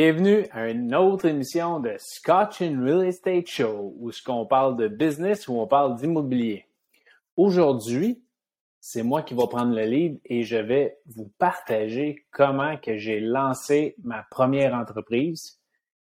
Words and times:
Bienvenue 0.00 0.46
à 0.52 0.70
une 0.70 0.94
autre 0.94 1.24
émission 1.24 1.80
de 1.80 1.96
Scotch 1.98 2.62
and 2.62 2.84
Real 2.84 3.04
Estate 3.04 3.48
Show 3.48 3.96
où 3.98 4.12
ce 4.12 4.22
qu'on 4.22 4.46
parle 4.46 4.76
de 4.76 4.86
business 4.86 5.48
ou 5.48 5.58
on 5.58 5.66
parle 5.66 5.96
d'immobilier. 5.96 6.68
Aujourd'hui, 7.34 8.22
c'est 8.78 9.02
moi 9.02 9.22
qui 9.22 9.34
vais 9.34 9.48
prendre 9.50 9.74
le 9.74 9.82
lead 9.82 10.20
et 10.24 10.44
je 10.44 10.54
vais 10.54 11.00
vous 11.06 11.32
partager 11.36 12.24
comment 12.30 12.76
que 12.76 12.96
j'ai 12.96 13.18
lancé 13.18 13.96
ma 14.04 14.22
première 14.30 14.72
entreprise 14.72 15.58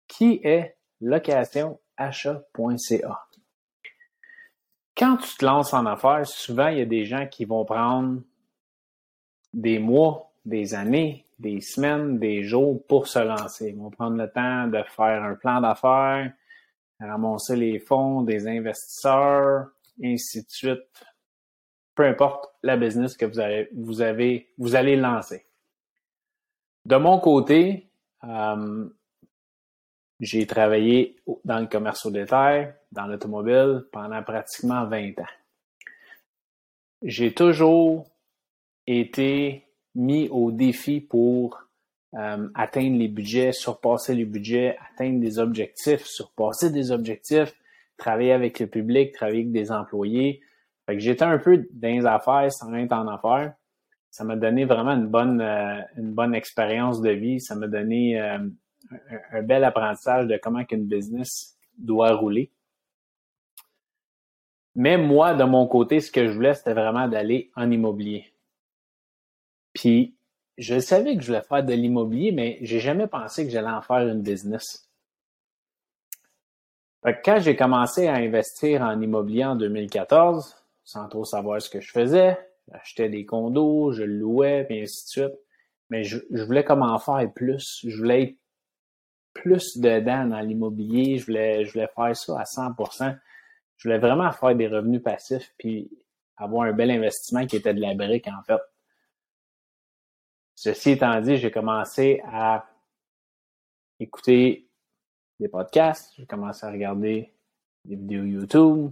qui 0.07 0.41
est 0.43 0.77
locationachat.ca. 1.01 3.25
Quand 4.95 5.17
tu 5.17 5.37
te 5.37 5.43
lances 5.43 5.73
en 5.73 5.87
affaires, 5.87 6.27
souvent 6.27 6.67
il 6.67 6.77
y 6.77 6.81
a 6.81 6.85
des 6.85 7.05
gens 7.05 7.25
qui 7.25 7.45
vont 7.45 7.65
prendre 7.65 8.21
des 9.53 9.79
mois, 9.79 10.26
des 10.47 10.73
années, 10.73 11.25
des 11.37 11.59
semaines, 11.59 12.19
des 12.19 12.43
jours 12.43 12.81
pour 12.87 13.07
se 13.07 13.19
lancer. 13.19 13.69
Ils 13.69 13.77
vont 13.77 13.91
prendre 13.91 14.17
le 14.17 14.31
temps 14.31 14.67
de 14.67 14.81
faire 14.83 15.23
un 15.23 15.35
plan 15.35 15.59
d'affaires, 15.59 16.31
ramasser 16.99 17.57
les 17.57 17.79
fonds 17.79 18.21
des 18.21 18.47
investisseurs, 18.47 19.67
ainsi 20.01 20.43
de 20.43 20.49
suite. 20.49 21.05
Peu 21.93 22.05
importe 22.05 22.49
la 22.63 22.77
business 22.77 23.17
que 23.17 23.25
vous 23.25 23.39
avez, 23.39 23.69
vous 23.75 24.01
avez, 24.01 24.53
vous 24.57 24.75
allez 24.75 24.95
lancer. 24.95 25.45
De 26.85 26.95
mon 26.95 27.19
côté, 27.19 27.89
euh, 28.23 28.87
j'ai 30.21 30.47
travaillé 30.47 31.17
dans 31.43 31.59
le 31.59 31.67
commerce 31.67 32.05
au 32.05 32.11
détail, 32.11 32.73
dans 32.93 33.05
l'automobile 33.05 33.85
pendant 33.91 34.23
pratiquement 34.23 34.85
20 34.85 35.19
ans. 35.19 35.33
J'ai 37.01 37.33
toujours 37.33 38.09
été 38.87 39.66
mis 39.97 40.29
au 40.29 40.51
défi 40.51 41.01
pour 41.01 41.59
euh, 42.13 42.47
atteindre 42.55 42.97
les 42.97 43.09
budgets, 43.09 43.51
surpasser 43.51 44.15
les 44.15 44.25
budgets, 44.25 44.77
atteindre 44.93 45.19
des 45.19 45.39
objectifs, 45.39 46.05
surpasser 46.05 46.71
des 46.71 46.91
objectifs, 46.91 47.53
travailler 47.97 48.31
avec 48.31 48.59
le 48.59 48.67
public, 48.67 49.11
travailler 49.11 49.39
avec 49.39 49.51
des 49.51 49.71
employés. 49.71 50.41
J'étais 50.87 51.25
un 51.25 51.37
peu 51.37 51.67
dans 51.71 51.87
les 51.89 52.05
affaires 52.05 52.49
sans 52.51 52.73
être 52.75 52.93
en 52.93 53.07
affaires. 53.07 53.53
Ça 54.09 54.23
m'a 54.23 54.35
donné 54.35 54.65
vraiment 54.65 54.93
une 54.93 55.07
bonne, 55.07 55.41
euh, 55.41 55.81
une 55.97 56.13
bonne 56.13 56.33
expérience 56.33 57.01
de 57.01 57.09
vie. 57.09 57.41
Ça 57.41 57.55
m'a 57.55 57.67
donné 57.67 58.21
euh, 58.21 58.37
un, 58.37 59.37
un, 59.39 59.41
bel 59.41 59.63
apprentissage 59.63 60.27
de 60.27 60.39
comment 60.41 60.63
qu'une 60.63 60.85
business 60.85 61.57
doit 61.77 62.13
rouler. 62.13 62.51
Mais 64.75 64.97
moi, 64.97 65.33
de 65.33 65.43
mon 65.43 65.67
côté, 65.67 65.99
ce 65.99 66.11
que 66.11 66.27
je 66.27 66.31
voulais, 66.31 66.53
c'était 66.53 66.73
vraiment 66.73 67.07
d'aller 67.07 67.51
en 67.55 67.69
immobilier. 67.69 68.31
Puis, 69.77 70.17
je 70.57 70.79
savais 70.79 71.15
que 71.15 71.21
je 71.21 71.27
voulais 71.27 71.43
faire 71.43 71.63
de 71.63 71.73
l'immobilier, 71.73 72.31
mais 72.31 72.57
j'ai 72.61 72.79
jamais 72.79 73.05
pensé 73.05 73.45
que 73.45 73.51
j'allais 73.51 73.69
en 73.69 73.83
faire 73.83 74.07
une 74.07 74.23
business. 74.23 74.89
quand 77.23 77.39
j'ai 77.39 77.55
commencé 77.55 78.07
à 78.07 78.15
investir 78.15 78.81
en 78.81 78.99
immobilier 78.99 79.45
en 79.45 79.55
2014, 79.55 80.55
sans 80.83 81.07
trop 81.07 81.25
savoir 81.25 81.61
ce 81.61 81.69
que 81.69 81.79
je 81.79 81.91
faisais, 81.91 82.39
j'achetais 82.71 83.07
des 83.07 83.23
condos, 83.23 83.91
je 83.91 84.01
louais, 84.01 84.63
puis 84.63 84.81
ainsi 84.81 85.05
de 85.05 85.09
suite. 85.09 85.39
Mais 85.91 86.03
je, 86.03 86.17
voulais 86.31 86.63
comment 86.63 86.97
faire 86.97 87.31
plus. 87.35 87.85
Je 87.87 87.95
voulais 87.95 88.23
être 88.23 88.37
plus 89.33 89.77
dedans 89.77 90.25
dans 90.25 90.39
l'immobilier. 90.39 91.19
Je 91.19 91.27
voulais, 91.27 91.65
je 91.65 91.71
voulais 91.71 91.89
faire 91.95 92.17
ça 92.17 92.39
à 92.39 92.43
100% 92.45 93.15
Je 93.77 93.87
voulais 93.87 93.99
vraiment 93.99 94.31
faire 94.31 94.55
des 94.55 94.67
revenus 94.67 95.03
passifs 95.03 95.53
puis 95.59 95.91
avoir 96.35 96.63
un 96.63 96.73
bel 96.73 96.89
investissement 96.89 97.45
qui 97.45 97.57
était 97.57 97.75
de 97.75 97.79
la 97.79 97.93
brique, 97.93 98.27
en 98.27 98.41
fait. 98.43 98.59
Ceci 100.57 100.89
étant 100.89 101.21
dit, 101.21 101.37
j'ai 101.37 101.51
commencé 101.51 102.19
à 102.25 102.67
écouter 103.99 104.67
des 105.39 105.49
podcasts, 105.49 106.15
j'ai 106.17 106.25
commencé 106.25 106.65
à 106.65 106.71
regarder 106.71 107.31
des 107.85 107.95
vidéos 107.95 108.23
YouTube. 108.23 108.91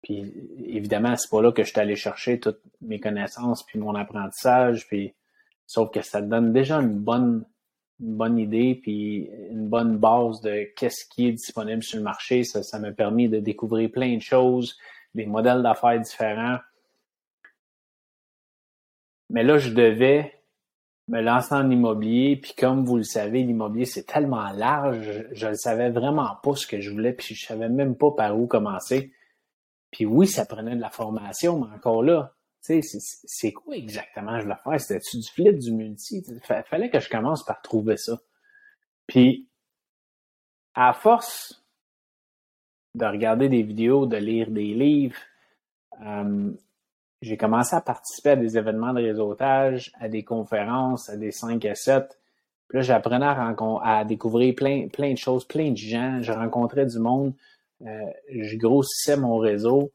Puis 0.00 0.32
évidemment, 0.64 1.14
c'est 1.14 1.28
pas 1.28 1.42
là 1.42 1.52
que 1.52 1.62
je 1.62 1.68
suis 1.68 1.78
allé 1.78 1.94
chercher 1.94 2.40
toutes 2.40 2.62
mes 2.80 2.98
connaissances 2.98 3.62
puis 3.64 3.78
mon 3.78 3.94
apprentissage. 3.94 4.88
Puis 4.88 5.12
sauf 5.66 5.90
que 5.90 6.00
ça 6.00 6.22
donne 6.22 6.54
déjà 6.54 6.78
une 6.78 6.98
bonne 6.98 7.44
une 8.00 8.16
bonne 8.16 8.38
idée 8.38 8.74
puis 8.74 9.28
une 9.50 9.68
bonne 9.68 9.98
base 9.98 10.40
de 10.40 10.72
qu'est-ce 10.74 11.04
qui 11.04 11.28
est 11.28 11.32
disponible 11.32 11.82
sur 11.82 11.98
le 11.98 12.04
marché. 12.04 12.44
Ça, 12.44 12.62
ça 12.62 12.78
m'a 12.78 12.92
permis 12.92 13.28
de 13.28 13.40
découvrir 13.40 13.90
plein 13.90 14.16
de 14.16 14.22
choses, 14.22 14.78
des 15.14 15.26
modèles 15.26 15.62
d'affaires 15.62 16.00
différents. 16.00 16.56
Mais 19.28 19.42
là, 19.42 19.58
je 19.58 19.68
devais 19.68 20.41
me 21.08 21.20
lancer 21.20 21.54
en 21.54 21.68
immobilier, 21.70 22.36
puis 22.36 22.54
comme 22.56 22.84
vous 22.84 22.96
le 22.96 23.02
savez, 23.02 23.42
l'immobilier, 23.42 23.84
c'est 23.84 24.04
tellement 24.04 24.50
large, 24.52 25.26
je 25.32 25.46
ne 25.48 25.54
savais 25.54 25.90
vraiment 25.90 26.36
pas 26.42 26.54
ce 26.54 26.66
que 26.66 26.80
je 26.80 26.90
voulais, 26.90 27.12
puis 27.12 27.34
je 27.34 27.46
savais 27.46 27.68
même 27.68 27.96
pas 27.96 28.12
par 28.12 28.38
où 28.38 28.46
commencer. 28.46 29.12
Puis 29.90 30.06
oui, 30.06 30.26
ça 30.26 30.46
prenait 30.46 30.76
de 30.76 30.80
la 30.80 30.90
formation, 30.90 31.60
mais 31.60 31.74
encore 31.74 32.02
là, 32.02 32.34
tu 32.64 32.80
sais, 32.80 32.98
c'est 33.24 33.52
quoi 33.52 33.76
exactement 33.76 34.38
je 34.38 34.44
voulais 34.44 34.56
faire? 34.62 34.80
C'était-tu 34.80 35.18
du 35.18 35.28
flip, 35.28 35.58
du 35.58 35.72
multi? 35.72 36.22
Il 36.28 36.40
fallait 36.64 36.90
que 36.90 37.00
je 37.00 37.08
commence 37.08 37.44
par 37.44 37.60
trouver 37.60 37.96
ça. 37.96 38.18
Puis, 39.08 39.48
à 40.74 40.92
force 40.92 41.64
de 42.94 43.04
regarder 43.04 43.48
des 43.48 43.62
vidéos, 43.62 44.06
de 44.06 44.16
lire 44.16 44.50
des 44.50 44.74
livres, 44.74 45.18
euh, 46.02 46.52
j'ai 47.22 47.36
commencé 47.36 47.76
à 47.76 47.80
participer 47.80 48.30
à 48.30 48.36
des 48.36 48.58
événements 48.58 48.92
de 48.92 49.00
réseautage, 49.00 49.92
à 50.00 50.08
des 50.08 50.24
conférences, 50.24 51.08
à 51.08 51.16
des 51.16 51.30
5 51.30 51.64
à 51.64 51.76
7. 51.76 52.18
Puis 52.68 52.78
là, 52.78 52.82
j'apprenais 52.82 53.26
à, 53.26 53.54
à, 53.84 54.04
découvrir 54.04 54.54
plein, 54.56 54.88
plein 54.88 55.12
de 55.12 55.18
choses, 55.18 55.46
plein 55.46 55.70
de 55.70 55.76
gens. 55.76 56.20
Je 56.20 56.32
rencontrais 56.32 56.84
du 56.84 56.98
monde. 56.98 57.32
Euh, 57.86 58.10
je 58.28 58.56
grossissais 58.56 59.16
mon 59.16 59.38
réseau. 59.38 59.92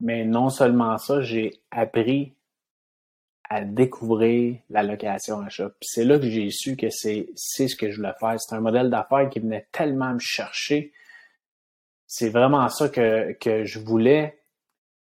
Mais 0.00 0.24
non 0.24 0.48
seulement 0.48 0.96
ça, 0.96 1.20
j'ai 1.20 1.60
appris 1.70 2.34
à 3.48 3.62
découvrir 3.62 4.58
la 4.70 4.82
location 4.82 5.40
achat. 5.40 5.68
Puis 5.68 5.88
c'est 5.92 6.04
là 6.04 6.18
que 6.18 6.28
j'ai 6.28 6.50
su 6.50 6.76
que 6.76 6.88
c'est, 6.88 7.28
ce 7.36 7.76
que 7.76 7.90
je 7.90 7.96
voulais 7.96 8.14
faire. 8.18 8.40
C'est 8.40 8.54
un 8.54 8.60
modèle 8.60 8.88
d'affaires 8.88 9.28
qui 9.28 9.40
venait 9.40 9.68
tellement 9.72 10.14
me 10.14 10.18
chercher. 10.20 10.92
C'est 12.06 12.30
vraiment 12.30 12.68
ça 12.70 12.88
que, 12.88 13.32
que 13.34 13.64
je 13.64 13.78
voulais 13.78 14.38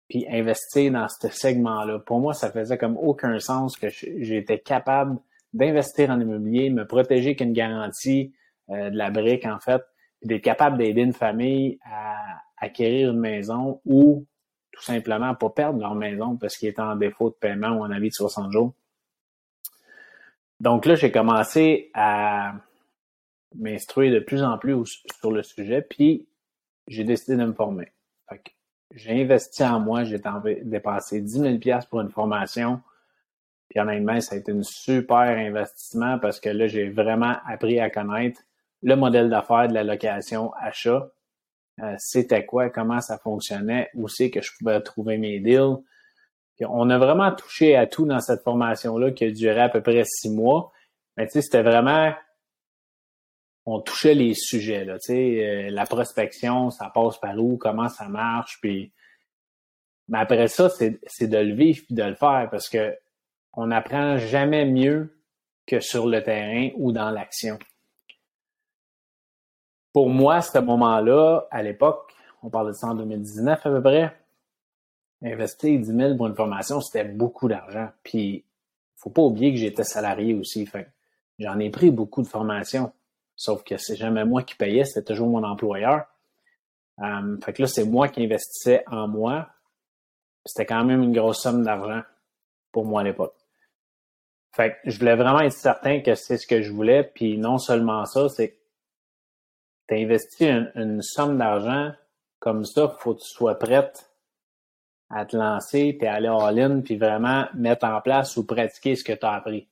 puis 0.08 0.26
investir 0.30 0.92
dans 0.92 1.08
ce 1.08 1.28
segment-là. 1.28 2.00
Pour 2.00 2.20
moi, 2.20 2.34
ça 2.34 2.52
faisait 2.52 2.78
comme 2.78 2.98
aucun 2.98 3.40
sens 3.40 3.78
que 3.78 3.88
j'étais 3.90 4.60
capable 4.60 5.20
d'investir 5.54 6.10
en 6.10 6.20
immobilier, 6.20 6.70
me 6.70 6.86
protéger 6.86 7.36
qu'une 7.36 7.54
garantie 7.54 8.34
euh, 8.70 8.90
de 8.90 8.98
la 8.98 9.12
brique, 9.12 9.46
en 9.46 9.60
fait, 9.60 9.82
puis 10.20 10.30
d'être 10.30 10.44
capable 10.44 10.78
d'aider 10.78 11.02
une 11.02 11.14
famille 11.14 11.80
à 11.86 12.42
acquérir 12.58 13.12
une 13.12 13.20
maison 13.20 13.82
ou 13.86 14.26
tout 14.72 14.84
simplement 14.84 15.34
pas 15.36 15.50
perdre 15.50 15.80
leur 15.80 15.96
maison 15.96 16.38
parce 16.38 16.58
qu'ils 16.58 16.70
étaient 16.70 16.82
en 16.82 16.96
défaut 16.96 17.30
de 17.30 17.36
paiement 17.36 17.70
ou 17.70 17.84
en 17.84 17.92
avis 17.92 18.10
de 18.10 18.14
60 18.14 18.52
jours. 18.52 18.74
Donc 20.60 20.86
là, 20.86 20.96
j'ai 20.96 21.12
commencé 21.12 21.92
à 21.94 22.56
m'instruire 23.56 24.14
de 24.14 24.20
plus 24.20 24.44
en 24.44 24.58
plus 24.58 25.04
sur 25.20 25.32
le 25.32 25.44
sujet, 25.44 25.82
puis 25.82 26.28
j'ai 26.88 27.04
décidé 27.04 27.38
de 27.38 27.46
me 27.46 27.54
former. 27.54 27.92
J'ai 28.94 29.22
investi 29.22 29.64
en 29.64 29.80
moi, 29.80 30.04
j'ai 30.04 30.20
dépensé 30.64 31.22
10 31.22 31.60
000 31.62 31.80
pour 31.90 32.02
une 32.02 32.10
formation. 32.10 32.82
Puis 33.70 33.80
honnêtement, 33.80 34.20
ça 34.22 34.36
a 34.36 34.38
été 34.38 34.52
un 34.52 34.64
super 34.64 35.20
investissement 35.20 36.20
parce 36.20 36.40
que 36.40 36.50
là, 36.50 36.68
j'ai 36.68 36.90
vraiment 36.90 37.36
appris 37.46 37.80
à 37.80 37.90
connaître 37.90 38.42
le 38.82 38.96
modèle 38.96 39.30
d'affaires 39.30 39.68
de 39.68 39.74
la 39.74 39.84
location 39.84 40.54
achat. 40.54 41.10
Euh, 41.82 41.96
c'était 42.00 42.46
quoi, 42.46 42.70
comment 42.70 43.02
ça 43.02 43.18
fonctionnait, 43.18 43.90
où 43.94 44.08
c'est 44.08 44.32
que 44.32 44.42
je 44.42 44.52
pouvais 44.58 44.82
trouver 44.82 45.18
mes 45.18 45.40
deals. 45.40 45.78
On 46.62 46.90
a 46.90 46.98
vraiment 46.98 47.32
touché 47.32 47.76
à 47.76 47.86
tout 47.86 48.06
dans 48.06 48.20
cette 48.20 48.42
formation-là 48.42 49.12
qui 49.12 49.26
a 49.26 49.32
duré 49.32 49.60
à 49.60 49.70
peu 49.70 49.82
près 49.82 50.04
six 50.06 50.30
mois. 50.30 50.72
Mais 51.16 51.28
tu 51.28 51.34
sais, 51.34 51.42
c'était 51.42 51.62
vraiment 51.62 52.14
on 53.70 53.82
touchait 53.82 54.14
les 54.14 54.34
sujets. 54.34 54.86
Là, 54.86 54.98
euh, 55.10 55.70
la 55.70 55.86
prospection, 55.86 56.72
ça 56.72 56.90
passe 56.90 57.18
par 57.18 57.38
où, 57.38 57.58
comment 57.58 57.90
ça 57.90 58.08
marche. 58.08 58.60
Puis... 58.62 58.94
Mais 60.08 60.20
après 60.20 60.48
ça, 60.48 60.70
c'est 60.70 61.28
de 61.28 61.38
le 61.38 61.54
vivre 61.54 61.84
et 61.90 61.94
de 61.94 62.04
le 62.04 62.16
faire 62.16 62.48
parce 62.50 62.70
que 62.70 62.98
on 63.52 63.68
n'apprend 63.68 64.18
jamais 64.18 64.66
mieux 64.66 65.22
que 65.66 65.82
sur 65.82 66.08
le 66.08 66.24
terrain 66.24 66.70
ou 66.78 66.94
dans 66.94 67.10
l'action. 67.10 67.60
Pour 69.92 70.10
moi, 70.10 70.42
ce 70.42 70.60
moment-là, 70.60 71.46
à 71.52 71.62
l'époque, 71.62 72.14
on 72.44 72.50
parle 72.50 72.68
de 72.68 72.74
ça 72.74 72.88
en 72.88 72.96
2019 72.96 73.66
à 73.66 73.70
peu 73.70 73.82
près, 73.82 74.18
investir 75.22 75.78
10 75.78 75.86
000 75.86 76.16
pour 76.16 76.28
une 76.28 76.36
formation, 76.36 76.80
c'était 76.80 77.04
beaucoup 77.04 77.50
d'argent. 77.50 77.90
Puis, 78.04 78.46
faut 78.96 79.10
pas 79.10 79.24
oublier 79.24 79.52
que 79.52 79.58
j'étais 79.58 79.84
salarié 79.84 80.36
aussi. 80.36 80.70
J'en 81.40 81.60
ai 81.60 81.70
pris 81.70 81.92
beaucoup 81.92 82.22
de 82.22 82.28
formations. 82.28 82.94
Sauf 83.38 83.64
que 83.64 83.78
c'est 83.78 83.96
jamais 83.96 84.26
moi 84.26 84.42
qui 84.42 84.56
payais, 84.56 84.84
c'était 84.84 85.14
toujours 85.14 85.30
mon 85.30 85.44
employeur. 85.44 86.08
Euh, 87.00 87.38
fait 87.46 87.54
que 87.54 87.62
là, 87.62 87.68
c'est 87.68 87.86
moi 87.86 88.10
qui 88.10 88.24
investissais 88.24 88.84
en 88.88 89.08
moi. 89.08 89.48
C'était 90.44 90.66
quand 90.66 90.84
même 90.84 91.04
une 91.04 91.14
grosse 91.14 91.44
somme 91.44 91.64
d'argent 91.64 92.02
pour 92.72 92.86
moi 92.86 93.02
à 93.02 93.04
l'époque. 93.04 93.36
Fait 94.56 94.72
que 94.72 94.90
je 94.90 94.98
voulais 94.98 95.16
vraiment 95.16 95.42
être 95.42 95.54
certain 95.54 96.02
que 96.02 96.16
c'est 96.16 96.38
ce 96.38 96.48
que 96.48 96.64
je 96.64 96.72
voulais. 96.72 97.04
Puis 97.04 97.38
non 97.38 97.60
seulement 97.60 98.06
ça, 98.06 98.28
c'est 98.28 98.50
que 98.50 98.58
tu 99.88 99.96
investi 99.96 100.48
une, 100.74 101.04
somme 101.04 101.38
d'argent 101.38 101.92
comme 102.40 102.66
ça, 102.66 102.96
faut 103.00 103.14
que 103.14 103.22
tu 103.22 103.30
sois 103.30 103.60
prête 103.60 104.10
à 105.12 105.26
te 105.26 105.38
lancer, 105.38 105.94
puis 105.94 106.08
aller 106.08 106.28
all-in, 106.28 106.82
puis 106.82 106.98
vraiment 106.98 107.46
mettre 107.54 107.86
en 107.86 108.02
place 108.02 108.36
ou 108.36 108.46
pratiquer 108.46 108.96
ce 108.96 109.04
que 109.04 109.14
tu 109.14 109.26
as 109.26 109.34
appris. 109.34 109.68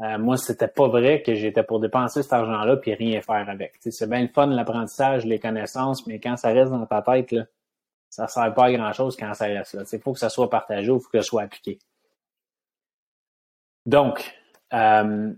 Euh, 0.00 0.18
moi, 0.18 0.36
c'était 0.36 0.68
pas 0.68 0.86
vrai 0.86 1.22
que 1.22 1.34
j'étais 1.34 1.64
pour 1.64 1.80
dépenser 1.80 2.22
cet 2.22 2.32
argent-là 2.32 2.76
puis 2.76 2.94
rien 2.94 3.20
faire 3.20 3.48
avec. 3.48 3.74
c'est 3.80 4.08
bien 4.08 4.22
le 4.22 4.28
fun, 4.28 4.46
l'apprentissage, 4.46 5.24
les 5.24 5.40
connaissances, 5.40 6.06
mais 6.06 6.20
quand 6.20 6.36
ça 6.36 6.50
reste 6.50 6.70
dans 6.70 6.86
ta 6.86 7.02
tête, 7.02 7.32
là, 7.32 7.44
ça 8.08 8.28
sert 8.28 8.54
pas 8.54 8.66
à 8.66 8.72
grand-chose 8.72 9.16
quand 9.16 9.34
ça 9.34 9.46
reste 9.46 9.74
là. 9.74 9.82
Il 9.92 9.98
faut 10.00 10.12
que 10.12 10.18
ça 10.18 10.30
soit 10.30 10.48
partagé 10.48 10.90
ou 10.90 11.00
faut 11.00 11.10
que 11.10 11.20
ça 11.20 11.26
soit 11.26 11.42
appliqué. 11.42 11.78
Donc, 13.86 14.34
euh, 14.72 15.32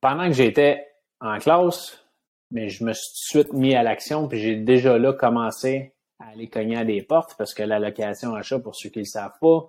pendant 0.00 0.26
que 0.26 0.34
j'étais 0.34 0.86
en 1.20 1.38
classe, 1.38 2.04
mais 2.50 2.68
je 2.68 2.84
me 2.84 2.92
suis 2.92 3.06
tout 3.06 3.38
de 3.38 3.44
suite 3.44 3.52
mis 3.54 3.74
à 3.74 3.82
l'action, 3.82 4.28
puis 4.28 4.38
j'ai 4.38 4.56
déjà 4.56 4.98
là 4.98 5.14
commencé 5.14 5.94
à 6.18 6.32
aller 6.32 6.48
cogner 6.48 6.76
à 6.76 6.84
des 6.84 7.02
portes 7.02 7.34
parce 7.38 7.54
que 7.54 7.62
la 7.62 7.78
location 7.78 8.34
achat, 8.34 8.58
pour 8.58 8.76
ceux 8.76 8.90
qui 8.90 8.98
ne 8.98 9.04
le 9.04 9.08
savent 9.08 9.38
pas, 9.40 9.68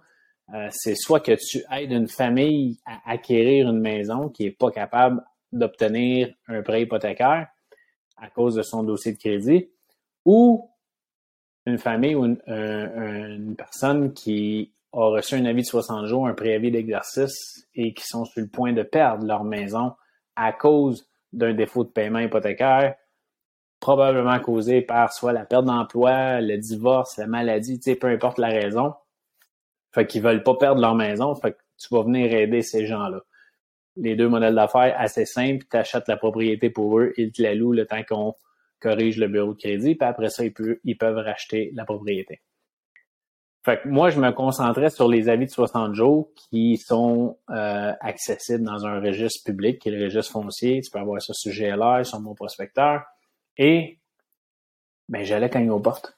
euh, 0.53 0.67
c'est 0.71 0.95
soit 0.95 1.19
que 1.19 1.31
tu 1.31 1.63
aides 1.71 1.91
une 1.91 2.07
famille 2.07 2.79
à 2.85 3.11
acquérir 3.11 3.69
une 3.69 3.79
maison 3.79 4.29
qui 4.29 4.43
n'est 4.43 4.51
pas 4.51 4.71
capable 4.71 5.23
d'obtenir 5.51 6.33
un 6.47 6.61
prêt 6.61 6.83
hypothécaire 6.83 7.47
à 8.17 8.29
cause 8.29 8.55
de 8.55 8.61
son 8.61 8.83
dossier 8.83 9.13
de 9.13 9.17
crédit, 9.17 9.69
ou 10.25 10.69
une 11.65 11.77
famille 11.77 12.15
ou 12.15 12.25
une, 12.25 13.55
personne 13.57 14.13
qui 14.13 14.73
a 14.93 15.05
reçu 15.05 15.35
un 15.35 15.45
avis 15.45 15.61
de 15.61 15.67
60 15.67 16.05
jours, 16.05 16.27
un 16.27 16.33
préavis 16.33 16.71
d'exercice 16.71 17.67
et 17.73 17.93
qui 17.93 18.05
sont 18.05 18.25
sur 18.25 18.41
le 18.41 18.47
point 18.47 18.73
de 18.73 18.83
perdre 18.83 19.25
leur 19.25 19.43
maison 19.43 19.93
à 20.35 20.53
cause 20.53 21.07
d'un 21.31 21.53
défaut 21.53 21.83
de 21.83 21.89
paiement 21.89 22.19
hypothécaire, 22.19 22.95
probablement 23.79 24.39
causé 24.39 24.81
par 24.81 25.11
soit 25.11 25.33
la 25.33 25.45
perte 25.45 25.65
d'emploi, 25.65 26.41
le 26.41 26.57
divorce, 26.57 27.17
la 27.17 27.27
maladie, 27.27 27.79
peu 27.99 28.07
importe 28.07 28.37
la 28.37 28.49
raison. 28.49 28.93
Fait 29.93 30.07
qu'ils 30.07 30.21
veulent 30.21 30.43
pas 30.43 30.55
perdre 30.55 30.81
leur 30.81 30.95
maison, 30.95 31.35
fait 31.35 31.51
que 31.51 31.57
tu 31.77 31.93
vas 31.93 32.03
venir 32.03 32.33
aider 32.33 32.61
ces 32.61 32.85
gens-là. 32.85 33.21
Les 33.95 34.15
deux 34.15 34.27
modèles 34.27 34.55
d'affaires 34.55 34.95
assez 34.97 35.25
simples, 35.25 35.65
tu 35.69 35.77
achètes 35.77 36.07
la 36.07 36.17
propriété 36.17 36.69
pour 36.69 36.99
eux, 36.99 37.13
ils 37.17 37.31
te 37.31 37.41
la 37.41 37.53
louent 37.53 37.73
le 37.73 37.85
temps 37.85 38.03
qu'on 38.07 38.35
corrige 38.79 39.17
le 39.17 39.27
bureau 39.27 39.53
de 39.53 39.59
crédit, 39.59 39.95
puis 39.95 40.07
après 40.07 40.29
ça, 40.29 40.43
ils 40.43 40.53
peuvent, 40.53 40.77
ils 40.83 40.97
peuvent 40.97 41.17
racheter 41.17 41.71
la 41.73 41.85
propriété. 41.85 42.41
Fait 43.65 43.81
que 43.81 43.87
moi, 43.87 44.09
je 44.09 44.19
me 44.19 44.31
concentrais 44.31 44.89
sur 44.89 45.07
les 45.07 45.29
avis 45.29 45.45
de 45.45 45.51
60 45.51 45.93
jours 45.93 46.31
qui 46.35 46.75
sont 46.77 47.37
euh, 47.49 47.93
accessibles 48.01 48.65
dans 48.65 48.85
un 48.85 48.99
registre 48.99 49.41
public, 49.45 49.79
qui 49.79 49.87
est 49.87 49.93
le 49.93 50.03
registre 50.03 50.33
foncier. 50.33 50.81
Tu 50.81 50.91
peux 50.91 50.99
avoir 50.99 51.21
ça 51.21 51.33
sur 51.33 51.53
GLR, 51.53 52.05
sur 52.05 52.19
mon 52.19 52.35
prospecteur. 52.35 53.03
Et 53.57 53.99
ben, 55.07 55.23
j'allais 55.23 55.49
cogner 55.49 55.69
aux 55.69 55.79
portes. 55.79 56.17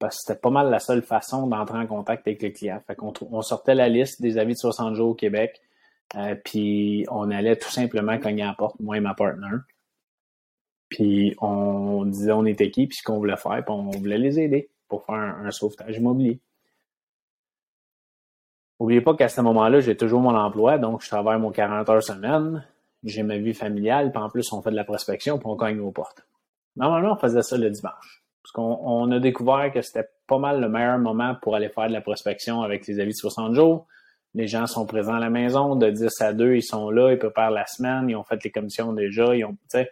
Parce 0.00 0.16
que 0.16 0.22
c'était 0.26 0.40
pas 0.40 0.50
mal 0.50 0.70
la 0.70 0.80
seule 0.80 1.02
façon 1.02 1.46
d'entrer 1.46 1.78
en 1.78 1.86
contact 1.86 2.26
avec 2.26 2.42
les 2.42 2.52
clients. 2.52 2.82
Fait 2.86 2.96
qu'on 2.96 3.12
on 3.30 3.42
sortait 3.42 3.74
la 3.74 3.88
liste 3.88 4.20
des 4.20 4.38
avis 4.38 4.54
de 4.54 4.58
60 4.58 4.94
jours 4.94 5.10
au 5.10 5.14
Québec, 5.14 5.60
euh, 6.16 6.34
puis 6.42 7.04
on 7.10 7.30
allait 7.30 7.56
tout 7.56 7.70
simplement 7.70 8.18
cogner 8.18 8.42
à 8.42 8.46
la 8.46 8.54
porte, 8.54 8.80
moi 8.80 8.96
et 8.96 9.00
ma 9.00 9.14
partner. 9.14 9.58
Puis 10.88 11.36
on 11.40 12.04
disait 12.06 12.32
on 12.32 12.46
était 12.46 12.70
qui, 12.70 12.86
puis 12.86 12.96
ce 12.96 13.02
qu'on 13.02 13.18
voulait 13.18 13.36
faire, 13.36 13.62
puis 13.64 13.74
on 13.74 13.90
voulait 13.90 14.18
les 14.18 14.40
aider 14.40 14.70
pour 14.88 15.04
faire 15.04 15.14
un, 15.14 15.50
sauvetage 15.50 15.98
immobilier. 15.98 16.40
N'oubliez 18.80 19.02
pas 19.02 19.14
qu'à 19.14 19.28
ce 19.28 19.42
moment-là, 19.42 19.80
j'ai 19.80 19.96
toujours 19.96 20.20
mon 20.20 20.34
emploi, 20.34 20.78
donc 20.78 21.02
je 21.02 21.08
travaille 21.08 21.38
mon 21.38 21.52
40 21.52 21.88
heures 21.90 22.02
semaine, 22.02 22.66
j'ai 23.04 23.22
ma 23.22 23.36
vie 23.36 23.54
familiale, 23.54 24.10
puis 24.10 24.22
en 24.22 24.30
plus, 24.30 24.50
on 24.52 24.62
fait 24.62 24.70
de 24.70 24.76
la 24.76 24.84
prospection, 24.84 25.38
puis 25.38 25.46
on 25.46 25.56
cogne 25.56 25.78
aux 25.80 25.92
portes. 25.92 26.26
Normalement, 26.76 27.12
on 27.12 27.16
faisait 27.16 27.42
ça 27.42 27.58
le 27.58 27.70
dimanche. 27.70 28.19
Parce 28.42 28.52
qu'on 28.52 29.10
a 29.10 29.18
découvert 29.18 29.70
que 29.72 29.82
c'était 29.82 30.08
pas 30.26 30.38
mal 30.38 30.60
le 30.60 30.68
meilleur 30.68 30.98
moment 30.98 31.36
pour 31.42 31.54
aller 31.54 31.68
faire 31.68 31.88
de 31.88 31.92
la 31.92 32.00
prospection 32.00 32.62
avec 32.62 32.86
les 32.86 33.00
avis 33.00 33.12
de 33.12 33.16
60 33.16 33.54
jours. 33.54 33.86
Les 34.34 34.46
gens 34.46 34.66
sont 34.66 34.86
présents 34.86 35.14
à 35.14 35.20
la 35.20 35.30
maison, 35.30 35.76
de 35.76 35.90
10 35.90 36.20
à 36.20 36.32
2, 36.32 36.54
ils 36.54 36.62
sont 36.62 36.90
là, 36.90 37.12
ils 37.12 37.18
préparent 37.18 37.50
la 37.50 37.66
semaine, 37.66 38.08
ils 38.08 38.16
ont 38.16 38.22
fait 38.22 38.42
les 38.44 38.50
commissions 38.50 38.92
déjà, 38.92 39.34
ils 39.34 39.44
ont, 39.44 39.56
fait 39.70 39.90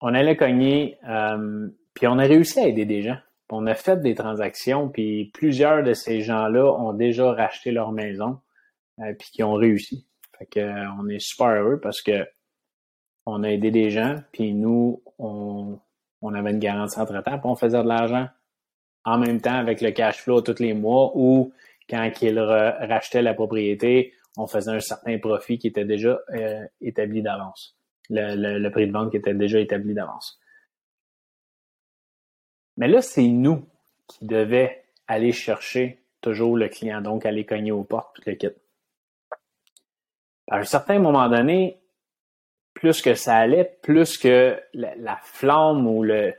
on 0.00 0.14
allait 0.14 0.36
cogner, 0.36 0.98
euh, 1.08 1.68
puis 1.94 2.06
on 2.06 2.18
a 2.18 2.24
réussi 2.24 2.60
à 2.60 2.68
aider 2.68 2.84
des 2.84 3.02
gens. 3.02 3.18
On 3.50 3.66
a 3.66 3.74
fait 3.74 4.00
des 4.00 4.14
transactions, 4.14 4.88
puis 4.88 5.30
plusieurs 5.32 5.82
de 5.82 5.94
ces 5.94 6.20
gens-là 6.20 6.70
ont 6.72 6.92
déjà 6.92 7.32
racheté 7.32 7.70
leur 7.70 7.92
maison, 7.92 8.40
euh, 9.00 9.12
puis 9.18 9.30
qui 9.32 9.42
ont 9.42 9.54
réussi. 9.54 10.06
Fait 10.38 10.46
que, 10.46 10.60
euh, 10.60 10.86
on 11.00 11.08
est 11.08 11.18
super 11.18 11.48
heureux 11.48 11.80
parce 11.80 12.02
que 12.02 12.26
on 13.26 13.42
a 13.42 13.48
aidé 13.48 13.70
des 13.70 13.90
gens, 13.90 14.16
puis 14.32 14.54
nous, 14.54 15.02
on, 15.18 15.78
avait 16.22 16.50
une 16.50 16.58
garantie 16.58 16.98
entre-temps, 16.98 17.38
puis 17.38 17.48
on 17.48 17.56
faisait 17.56 17.82
de 17.82 17.88
l'argent 17.88 18.28
en 19.04 19.18
même 19.18 19.40
temps 19.40 19.54
avec 19.54 19.80
le 19.80 19.90
cash 19.90 20.22
flow 20.22 20.40
tous 20.42 20.58
les 20.58 20.74
mois 20.74 21.12
ou 21.14 21.52
quand 21.88 22.10
ils 22.20 22.38
rachetaient 22.38 23.22
la 23.22 23.34
propriété, 23.34 24.12
on 24.36 24.46
faisait 24.46 24.70
un 24.70 24.80
certain 24.80 25.18
profit 25.18 25.58
qui 25.58 25.68
était 25.68 25.84
déjà 25.84 26.20
euh, 26.34 26.66
établi 26.80 27.22
d'avance. 27.22 27.76
Le, 28.10 28.58
le, 28.58 28.70
prix 28.70 28.86
de 28.86 28.92
vente 28.92 29.10
qui 29.10 29.16
était 29.18 29.34
déjà 29.34 29.58
établi 29.58 29.94
d'avance. 29.94 30.38
Mais 32.76 32.88
là, 32.88 33.02
c'est 33.02 33.26
nous 33.26 33.66
qui 34.06 34.24
devions 34.24 34.68
aller 35.06 35.32
chercher 35.32 36.02
toujours 36.20 36.56
le 36.56 36.68
client, 36.68 37.00
donc 37.00 37.26
aller 37.26 37.44
cogner 37.44 37.72
aux 37.72 37.84
portes, 37.84 38.16
tout 38.16 38.22
le 38.26 38.34
kit. 38.34 38.48
À 40.50 40.58
un 40.58 40.64
certain 40.64 40.98
moment 40.98 41.28
donné, 41.28 41.77
plus 42.78 43.02
que 43.02 43.14
ça 43.14 43.36
allait, 43.36 43.78
plus 43.82 44.18
que 44.18 44.56
la, 44.72 45.18
flamme 45.24 45.86
ou 45.88 46.04
le, 46.04 46.32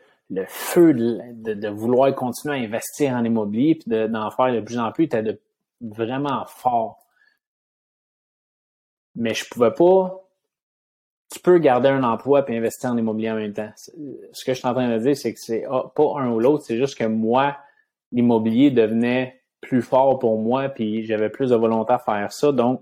feu 0.48 0.94
de, 0.94 1.68
vouloir 1.68 2.16
continuer 2.16 2.56
à 2.56 2.60
investir 2.60 3.14
en 3.14 3.26
immobilier 3.26 3.76
puis 3.76 3.90
d'en 3.90 4.32
faire 4.32 4.54
de 4.54 4.62
plus 4.62 4.80
en 4.80 4.92
plus 4.94 5.06
était 5.06 5.38
vraiment 5.82 6.46
fort. 6.46 7.06
Mais 9.16 9.34
je 9.34 9.44
pouvais 9.50 9.74
pas. 9.74 10.26
Tu 11.30 11.42
peux 11.42 11.58
garder 11.58 11.90
un 11.90 12.04
emploi 12.04 12.50
et 12.50 12.58
investir 12.58 12.90
en 12.90 12.98
immobilier 12.98 13.32
en 13.32 13.36
même 13.36 13.54
temps. 13.54 13.72
Ce 13.76 14.46
que 14.46 14.54
je 14.54 14.60
suis 14.60 14.68
en 14.68 14.74
train 14.74 14.88
de 14.88 14.98
dire, 14.98 15.18
c'est 15.18 15.34
que 15.34 15.40
c'est 15.40 15.66
pas 15.68 16.20
un 16.20 16.30
ou 16.30 16.40
l'autre, 16.40 16.64
c'est 16.66 16.78
juste 16.78 16.98
que 16.98 17.04
moi, 17.04 17.58
l'immobilier 18.14 18.72
devenait 18.72 19.42
plus 19.60 19.82
fort 19.82 20.20
pour 20.20 20.40
moi, 20.40 20.70
puis 20.70 21.06
j'avais 21.06 21.30
plus 21.30 21.50
de 21.50 21.56
volonté 21.56 21.92
à 21.92 22.00
faire 22.00 22.32
ça. 22.32 22.54
Donc, 22.54 22.82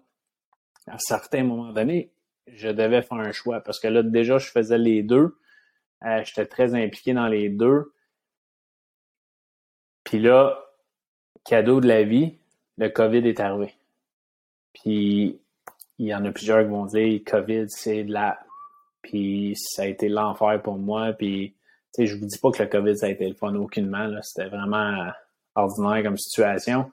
à 0.85 0.93
un 0.93 0.99
certain 0.99 1.43
moment 1.43 1.73
donné, 1.73 2.11
je 2.47 2.69
devais 2.69 3.01
faire 3.01 3.17
un 3.17 3.31
choix 3.31 3.61
parce 3.61 3.79
que 3.79 3.87
là, 3.87 4.03
déjà, 4.03 4.37
je 4.37 4.49
faisais 4.49 4.77
les 4.77 5.03
deux. 5.03 5.37
Euh, 6.05 6.23
J'étais 6.23 6.45
très 6.45 6.75
impliqué 6.75 7.13
dans 7.13 7.27
les 7.27 7.49
deux. 7.49 7.93
Puis 10.03 10.19
là, 10.19 10.57
cadeau 11.45 11.81
de 11.81 11.87
la 11.87 12.03
vie, 12.03 12.37
le 12.77 12.89
COVID 12.89 13.27
est 13.27 13.39
arrivé. 13.39 13.73
Puis 14.73 15.39
il 15.99 16.07
y 16.07 16.13
en 16.13 16.23
a 16.25 16.31
plusieurs 16.31 16.63
qui 16.63 16.69
vont 16.69 16.85
dire 16.85 17.21
COVID, 17.25 17.65
c'est 17.69 18.03
de 18.03 18.13
la. 18.13 18.39
Puis 19.01 19.53
ça 19.55 19.83
a 19.83 19.85
été 19.85 20.09
l'enfer 20.09 20.61
pour 20.61 20.77
moi. 20.77 21.13
Puis, 21.13 21.55
tu 21.93 22.01
sais, 22.01 22.07
je 22.07 22.17
vous 22.17 22.25
dis 22.25 22.37
pas 22.37 22.51
que 22.51 22.61
le 22.61 22.69
COVID, 22.69 22.97
ça 22.97 23.07
a 23.07 23.09
été 23.09 23.27
le 23.27 23.35
fun 23.35 23.55
aucunement. 23.55 24.09
C'était 24.21 24.49
vraiment 24.49 25.11
ordinaire 25.55 26.03
comme 26.03 26.17
situation. 26.17 26.91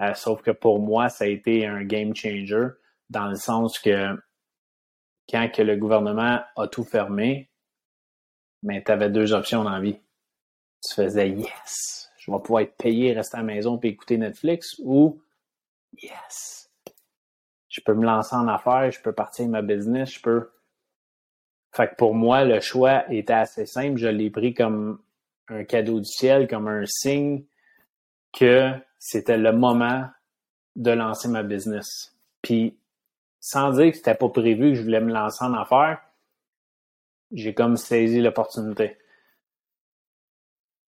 Euh, 0.00 0.14
sauf 0.14 0.42
que 0.42 0.50
pour 0.50 0.78
moi, 0.80 1.08
ça 1.08 1.24
a 1.24 1.28
été 1.28 1.66
un 1.66 1.82
game 1.82 2.14
changer 2.14 2.68
dans 3.08 3.28
le 3.28 3.36
sens 3.36 3.78
que 3.78 4.16
quand 5.28 5.50
que 5.52 5.62
le 5.62 5.76
gouvernement 5.76 6.40
a 6.56 6.68
tout 6.68 6.84
fermé, 6.84 7.50
mais 8.62 8.82
tu 8.82 8.90
avais 8.92 9.10
deux 9.10 9.32
options 9.32 9.64
dans 9.64 9.70
la 9.70 9.80
vie. 9.80 9.98
Tu 10.86 10.94
faisais 10.94 11.30
yes, 11.30 12.10
je 12.18 12.30
vais 12.30 12.38
pouvoir 12.38 12.62
être 12.62 12.76
payé, 12.76 13.12
rester 13.12 13.36
à 13.36 13.40
la 13.40 13.46
maison 13.46 13.78
et 13.82 13.88
écouter 13.88 14.18
Netflix 14.18 14.76
ou 14.82 15.20
yes, 16.00 16.70
je 17.76 17.82
peux 17.82 17.94
me 17.94 18.06
lancer 18.06 18.34
en 18.34 18.48
affaires, 18.48 18.90
je 18.90 19.00
peux 19.00 19.12
partir 19.12 19.48
ma 19.48 19.60
business, 19.62 20.14
je 20.14 20.20
peux. 20.20 20.50
Fait 21.72 21.88
que 21.88 21.94
pour 21.96 22.14
moi, 22.14 22.42
le 22.44 22.60
choix 22.60 23.04
était 23.12 23.34
assez 23.34 23.66
simple. 23.66 23.98
Je 23.98 24.08
l'ai 24.08 24.30
pris 24.30 24.54
comme 24.54 24.98
un 25.48 25.64
cadeau 25.64 26.00
du 26.00 26.06
ciel, 26.06 26.48
comme 26.48 26.68
un 26.68 26.86
signe 26.86 27.44
que 28.32 28.72
c'était 28.98 29.36
le 29.36 29.52
moment 29.52 30.06
de 30.74 30.90
lancer 30.90 31.28
ma 31.28 31.42
business. 31.42 32.16
Puis 32.40 32.78
sans 33.46 33.70
dire 33.70 33.92
que 33.92 33.96
c'était 33.96 34.16
pas 34.16 34.28
prévu 34.28 34.70
que 34.70 34.74
je 34.74 34.82
voulais 34.82 35.00
me 35.00 35.12
lancer 35.12 35.44
en 35.44 35.54
affaires, 35.54 36.00
j'ai 37.30 37.54
comme 37.54 37.76
saisi 37.76 38.20
l'opportunité. 38.20 38.98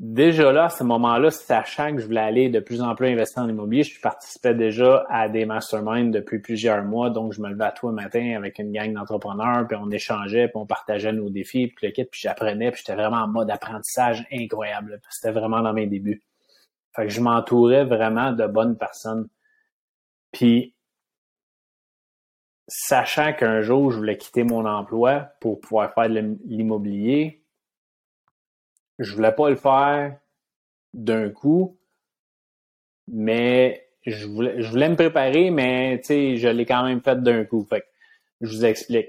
Déjà 0.00 0.50
là, 0.50 0.65
à 0.65 0.69
ce 0.69 0.83
moment-là, 0.83 1.31
sachant 1.31 1.95
que 1.95 2.00
je 2.00 2.07
voulais 2.07 2.21
aller 2.21 2.49
de 2.49 2.59
plus 2.59 2.83
en 2.83 2.97
plus 2.97 3.07
investir 3.07 3.45
en 3.45 3.49
immobilier, 3.49 3.85
je 3.85 4.00
participais 4.00 4.55
déjà 4.55 5.07
à 5.09 5.29
des 5.29 5.47
masterminds 5.47 6.11
depuis 6.11 6.41
plusieurs 6.41 6.83
mois. 6.83 7.11
Donc, 7.11 7.33
je 7.33 7.41
me 7.41 7.49
levais 7.49 7.67
à 7.67 7.71
tous 7.71 7.91
les 7.91 7.95
matins 7.95 8.35
avec 8.37 8.59
une 8.59 8.73
gang 8.73 8.93
d'entrepreneurs, 8.93 9.69
puis 9.69 9.77
on 9.81 9.88
échangeait, 9.93 10.49
puis 10.49 10.57
on 10.57 10.67
partageait 10.67 11.12
nos 11.12 11.31
défis, 11.31 11.69
puis 11.69 11.87
le 11.87 11.93
kit, 11.93 12.07
puis 12.07 12.21
j'apprenais, 12.21 12.73
puis 12.73 12.83
j'étais 12.85 13.00
vraiment 13.00 13.19
en 13.19 13.29
mode 13.29 13.53
apprentissage 13.53 14.27
incroyable. 14.33 15.00
C'était 15.11 15.31
vraiment 15.31 15.62
dans 15.62 15.73
mes 15.73 15.87
débuts. 15.87 16.25
Fait 16.97 17.05
que 17.05 17.11
je 17.11 17.21
m'entourais 17.21 17.85
vraiment 17.85 18.33
de 18.33 18.49
bonnes 18.49 18.77
personnes. 18.77 19.29
Puis 20.33 20.75
sachant 22.69 23.33
qu'un 23.33 23.63
jour, 23.63 23.91
je 23.91 23.97
voulais 23.97 24.19
quitter 24.19 24.45
mon 24.45 24.67
emploi 24.67 25.31
pour 25.41 25.61
pouvoir 25.61 25.93
faire 25.95 26.09
de 26.09 26.37
l'immobilier, 26.45 27.43
je 28.99 29.15
voulais 29.15 29.33
pas 29.33 29.49
le 29.49 29.57
faire 29.57 30.17
d'un 30.93 31.31
coup, 31.31 31.79
mais 33.07 33.89
je 34.05 34.27
voulais, 34.27 34.89
me 34.89 34.97
préparer, 34.97 35.51
mais 35.51 36.01
je 36.07 36.49
l'ai 36.49 36.67
quand 36.67 36.85
même 36.85 37.01
fait 37.01 37.21
d'un 37.23 37.45
coup. 37.45 37.65
Fait 37.65 37.85
je 38.41 38.49
vous 38.49 38.65
explique. 38.65 39.09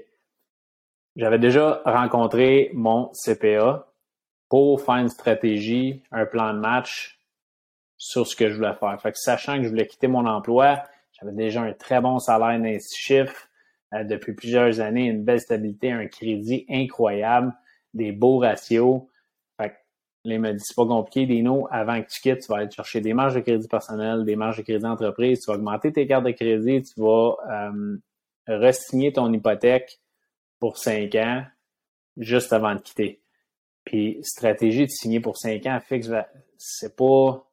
J'avais 1.16 1.38
déjà 1.38 1.82
rencontré 1.84 2.70
mon 2.72 3.10
CPA 3.12 3.86
pour 4.48 4.80
faire 4.80 4.96
une 4.96 5.08
stratégie, 5.08 6.02
un 6.10 6.24
plan 6.24 6.54
de 6.54 6.58
match 6.58 7.20
sur 7.96 8.26
ce 8.26 8.34
que 8.34 8.48
je 8.48 8.56
voulais 8.56 8.74
faire. 8.74 9.00
Fait 9.00 9.12
que 9.12 9.18
sachant 9.18 9.58
que 9.58 9.64
je 9.64 9.68
voulais 9.68 9.86
quitter 9.86 10.08
mon 10.08 10.26
emploi, 10.26 10.82
j'avais 11.12 11.32
déjà 11.32 11.62
un 11.62 11.72
très 11.72 12.00
bon 12.00 12.18
salaire 12.18 12.58
d'un 12.58 12.78
chiffres 12.78 13.34
euh, 13.34 13.49
depuis 13.92 14.34
plusieurs 14.34 14.80
années, 14.80 15.06
une 15.06 15.24
belle 15.24 15.40
stabilité, 15.40 15.90
un 15.90 16.06
crédit 16.06 16.64
incroyable, 16.68 17.52
des 17.94 18.12
beaux 18.12 18.38
ratios. 18.38 19.02
Fait 19.60 19.70
que, 19.70 19.74
il 20.24 20.40
m'a 20.40 20.52
dit, 20.52 20.62
c'est 20.64 20.76
pas 20.76 20.86
compliqué, 20.86 21.26
Dino, 21.26 21.66
avant 21.70 22.00
que 22.02 22.08
tu 22.08 22.20
quittes, 22.20 22.40
tu 22.40 22.48
vas 22.48 22.58
aller 22.58 22.70
chercher 22.70 23.00
des 23.00 23.14
marges 23.14 23.34
de 23.34 23.40
crédit 23.40 23.68
personnel, 23.68 24.24
des 24.24 24.36
marges 24.36 24.58
de 24.58 24.62
crédit 24.62 24.86
entreprise, 24.86 25.40
tu 25.40 25.50
vas 25.50 25.56
augmenter 25.56 25.92
tes 25.92 26.06
cartes 26.06 26.24
de 26.24 26.30
crédit, 26.30 26.82
tu 26.82 27.00
vas 27.00 27.36
euh, 27.50 27.96
re-signer 28.46 29.12
ton 29.12 29.32
hypothèque 29.32 30.00
pour 30.58 30.78
cinq 30.78 31.14
ans 31.16 31.44
juste 32.16 32.52
avant 32.52 32.74
de 32.74 32.80
quitter. 32.80 33.20
Puis, 33.84 34.18
stratégie 34.22 34.86
de 34.86 34.90
signer 34.90 35.20
pour 35.20 35.36
cinq 35.36 35.66
ans 35.66 35.80
fixe, 35.80 36.10
c'est 36.58 36.94
pas 36.94 37.44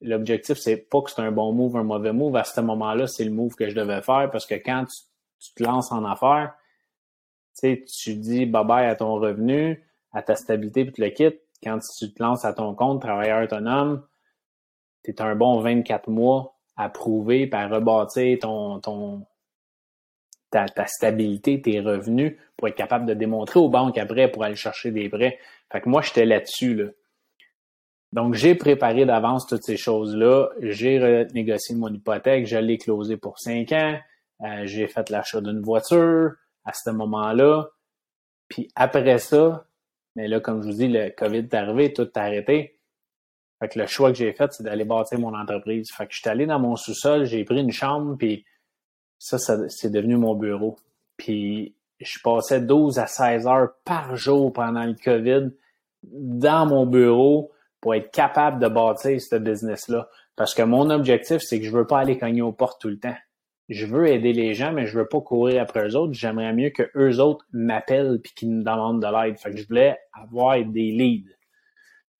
l'objectif, 0.00 0.58
c'est 0.58 0.76
pas 0.76 1.02
que 1.02 1.10
c'est 1.10 1.20
un 1.20 1.32
bon 1.32 1.52
move, 1.52 1.76
un 1.76 1.82
mauvais 1.82 2.12
move. 2.12 2.36
À 2.36 2.44
ce 2.44 2.60
moment-là, 2.60 3.06
c'est 3.06 3.24
le 3.24 3.30
move 3.30 3.54
que 3.54 3.68
je 3.68 3.74
devais 3.74 4.02
faire 4.02 4.28
parce 4.30 4.46
que 4.46 4.54
quand 4.54 4.84
tu, 4.84 5.02
te 5.52 5.62
lances 5.62 5.92
en 5.92 6.04
affaires, 6.04 6.54
tu 7.58 7.84
tu 7.84 8.14
dis 8.14 8.46
bye 8.46 8.64
bye 8.64 8.86
à 8.86 8.94
ton 8.94 9.14
revenu, 9.14 9.84
à 10.12 10.22
ta 10.22 10.36
stabilité, 10.36 10.84
puis 10.84 10.92
tu 10.92 11.00
le 11.00 11.10
quittes. 11.10 11.40
Quand 11.62 11.78
tu 11.98 12.12
te 12.12 12.22
lances 12.22 12.44
à 12.44 12.52
ton 12.52 12.74
compte, 12.74 13.00
travailleur 13.00 13.44
autonome, 13.44 14.06
tu 15.02 15.10
es 15.10 15.22
un 15.22 15.34
bon 15.34 15.60
24 15.60 16.08
mois 16.08 16.54
à 16.76 16.88
prouver, 16.88 17.46
puis 17.46 17.60
à 17.60 17.68
rebâtir 17.68 18.38
ton, 18.40 19.26
ta, 20.50 20.86
stabilité, 20.86 21.60
tes 21.60 21.80
revenus, 21.80 22.36
pour 22.56 22.68
être 22.68 22.76
capable 22.76 23.06
de 23.06 23.14
démontrer 23.14 23.60
aux 23.60 23.68
banques 23.68 23.98
après 23.98 24.30
pour 24.30 24.44
aller 24.44 24.56
chercher 24.56 24.90
des 24.90 25.08
prêts. 25.08 25.38
Fait 25.72 25.80
que 25.80 25.88
moi, 25.88 26.02
j'étais 26.02 26.24
là-dessus. 26.24 26.74
Là. 26.74 26.90
Donc, 28.12 28.34
j'ai 28.34 28.54
préparé 28.54 29.06
d'avance 29.06 29.46
toutes 29.46 29.64
ces 29.64 29.76
choses-là. 29.76 30.50
J'ai 30.60 30.98
renégocié 30.98 31.74
mon 31.74 31.88
hypothèque. 31.88 32.46
Je 32.46 32.56
l'ai 32.56 32.78
closé 32.78 33.16
pour 33.16 33.38
cinq 33.38 33.72
ans. 33.72 33.98
Euh, 34.42 34.66
j'ai 34.66 34.86
fait 34.88 35.10
l'achat 35.10 35.40
d'une 35.40 35.60
voiture 35.60 36.32
à 36.64 36.72
ce 36.72 36.90
moment-là. 36.90 37.68
Puis 38.48 38.68
après 38.74 39.18
ça, 39.18 39.66
mais 40.16 40.28
là, 40.28 40.40
comme 40.40 40.62
je 40.62 40.68
vous 40.68 40.74
dis, 40.74 40.88
le 40.88 41.10
COVID 41.10 41.38
est 41.38 41.54
arrivé, 41.54 41.92
tout 41.92 42.02
est 42.02 42.16
arrêté. 42.16 42.78
Fait 43.60 43.68
que 43.68 43.78
le 43.78 43.86
choix 43.86 44.10
que 44.10 44.18
j'ai 44.18 44.32
fait, 44.32 44.52
c'est 44.52 44.62
d'aller 44.62 44.84
bâtir 44.84 45.18
mon 45.18 45.34
entreprise. 45.34 45.90
Fait 45.90 46.06
que 46.06 46.12
je 46.12 46.20
suis 46.20 46.28
allé 46.28 46.46
dans 46.46 46.58
mon 46.58 46.76
sous-sol, 46.76 47.24
j'ai 47.24 47.44
pris 47.44 47.60
une 47.60 47.72
chambre, 47.72 48.16
puis 48.16 48.44
ça, 49.18 49.38
ça 49.38 49.68
c'est 49.68 49.90
devenu 49.90 50.16
mon 50.16 50.34
bureau. 50.34 50.76
Puis 51.16 51.74
je 52.00 52.18
passais 52.22 52.60
12 52.60 52.98
à 52.98 53.06
16 53.06 53.46
heures 53.46 53.74
par 53.84 54.16
jour 54.16 54.52
pendant 54.52 54.84
le 54.84 54.94
COVID 54.94 55.50
dans 56.02 56.66
mon 56.66 56.86
bureau 56.86 57.52
pour 57.80 57.94
être 57.94 58.10
capable 58.10 58.60
de 58.60 58.68
bâtir 58.68 59.20
ce 59.20 59.36
business-là. 59.36 60.08
Parce 60.36 60.54
que 60.54 60.62
mon 60.62 60.90
objectif, 60.90 61.40
c'est 61.40 61.60
que 61.60 61.66
je 61.66 61.70
veux 61.70 61.86
pas 61.86 62.00
aller 62.00 62.18
cogner 62.18 62.42
aux 62.42 62.52
portes 62.52 62.80
tout 62.80 62.88
le 62.88 62.98
temps. 62.98 63.16
Je 63.68 63.86
veux 63.86 64.08
aider 64.08 64.32
les 64.32 64.52
gens, 64.52 64.72
mais 64.72 64.86
je 64.86 64.98
veux 64.98 65.06
pas 65.06 65.20
courir 65.20 65.62
après 65.62 65.88
eux 65.88 65.96
autres. 65.96 66.12
J'aimerais 66.12 66.52
mieux 66.52 66.70
que 66.70 66.90
eux 66.96 67.18
autres 67.20 67.46
m'appellent 67.52 68.20
puis 68.22 68.32
qu'ils 68.34 68.50
me 68.50 68.62
demandent 68.62 69.00
de 69.00 69.06
l'aide. 69.06 69.38
Fait 69.38 69.50
que 69.50 69.56
je 69.56 69.66
voulais 69.66 69.98
avoir 70.12 70.56
des 70.64 70.90
leads. 70.90 71.32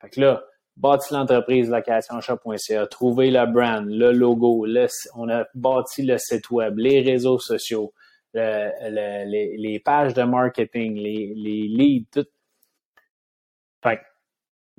Fait 0.01 0.09
que 0.09 0.21
là, 0.21 0.45
bâti 0.77 1.13
l'entreprise 1.13 1.69
locationshop.ca, 1.69 2.87
trouver 2.87 3.31
le 3.31 3.47
brand, 3.47 3.87
le 3.87 4.13
logo, 4.13 4.67
on 5.15 5.29
a 5.29 5.45
bâti 5.55 6.03
le 6.03 6.17
site 6.17 6.51
web, 6.51 6.79
les 6.79 7.03
réseaux 7.03 7.39
sociaux, 7.39 7.93
les, 8.33 9.83
pages 9.85 10.15
de 10.15 10.23
marketing, 10.23 10.95
les, 10.95 11.35
les 11.37 11.69
leads, 11.69 12.07
tout. 12.11 12.29
Fait 13.83 13.99
que 13.99 14.03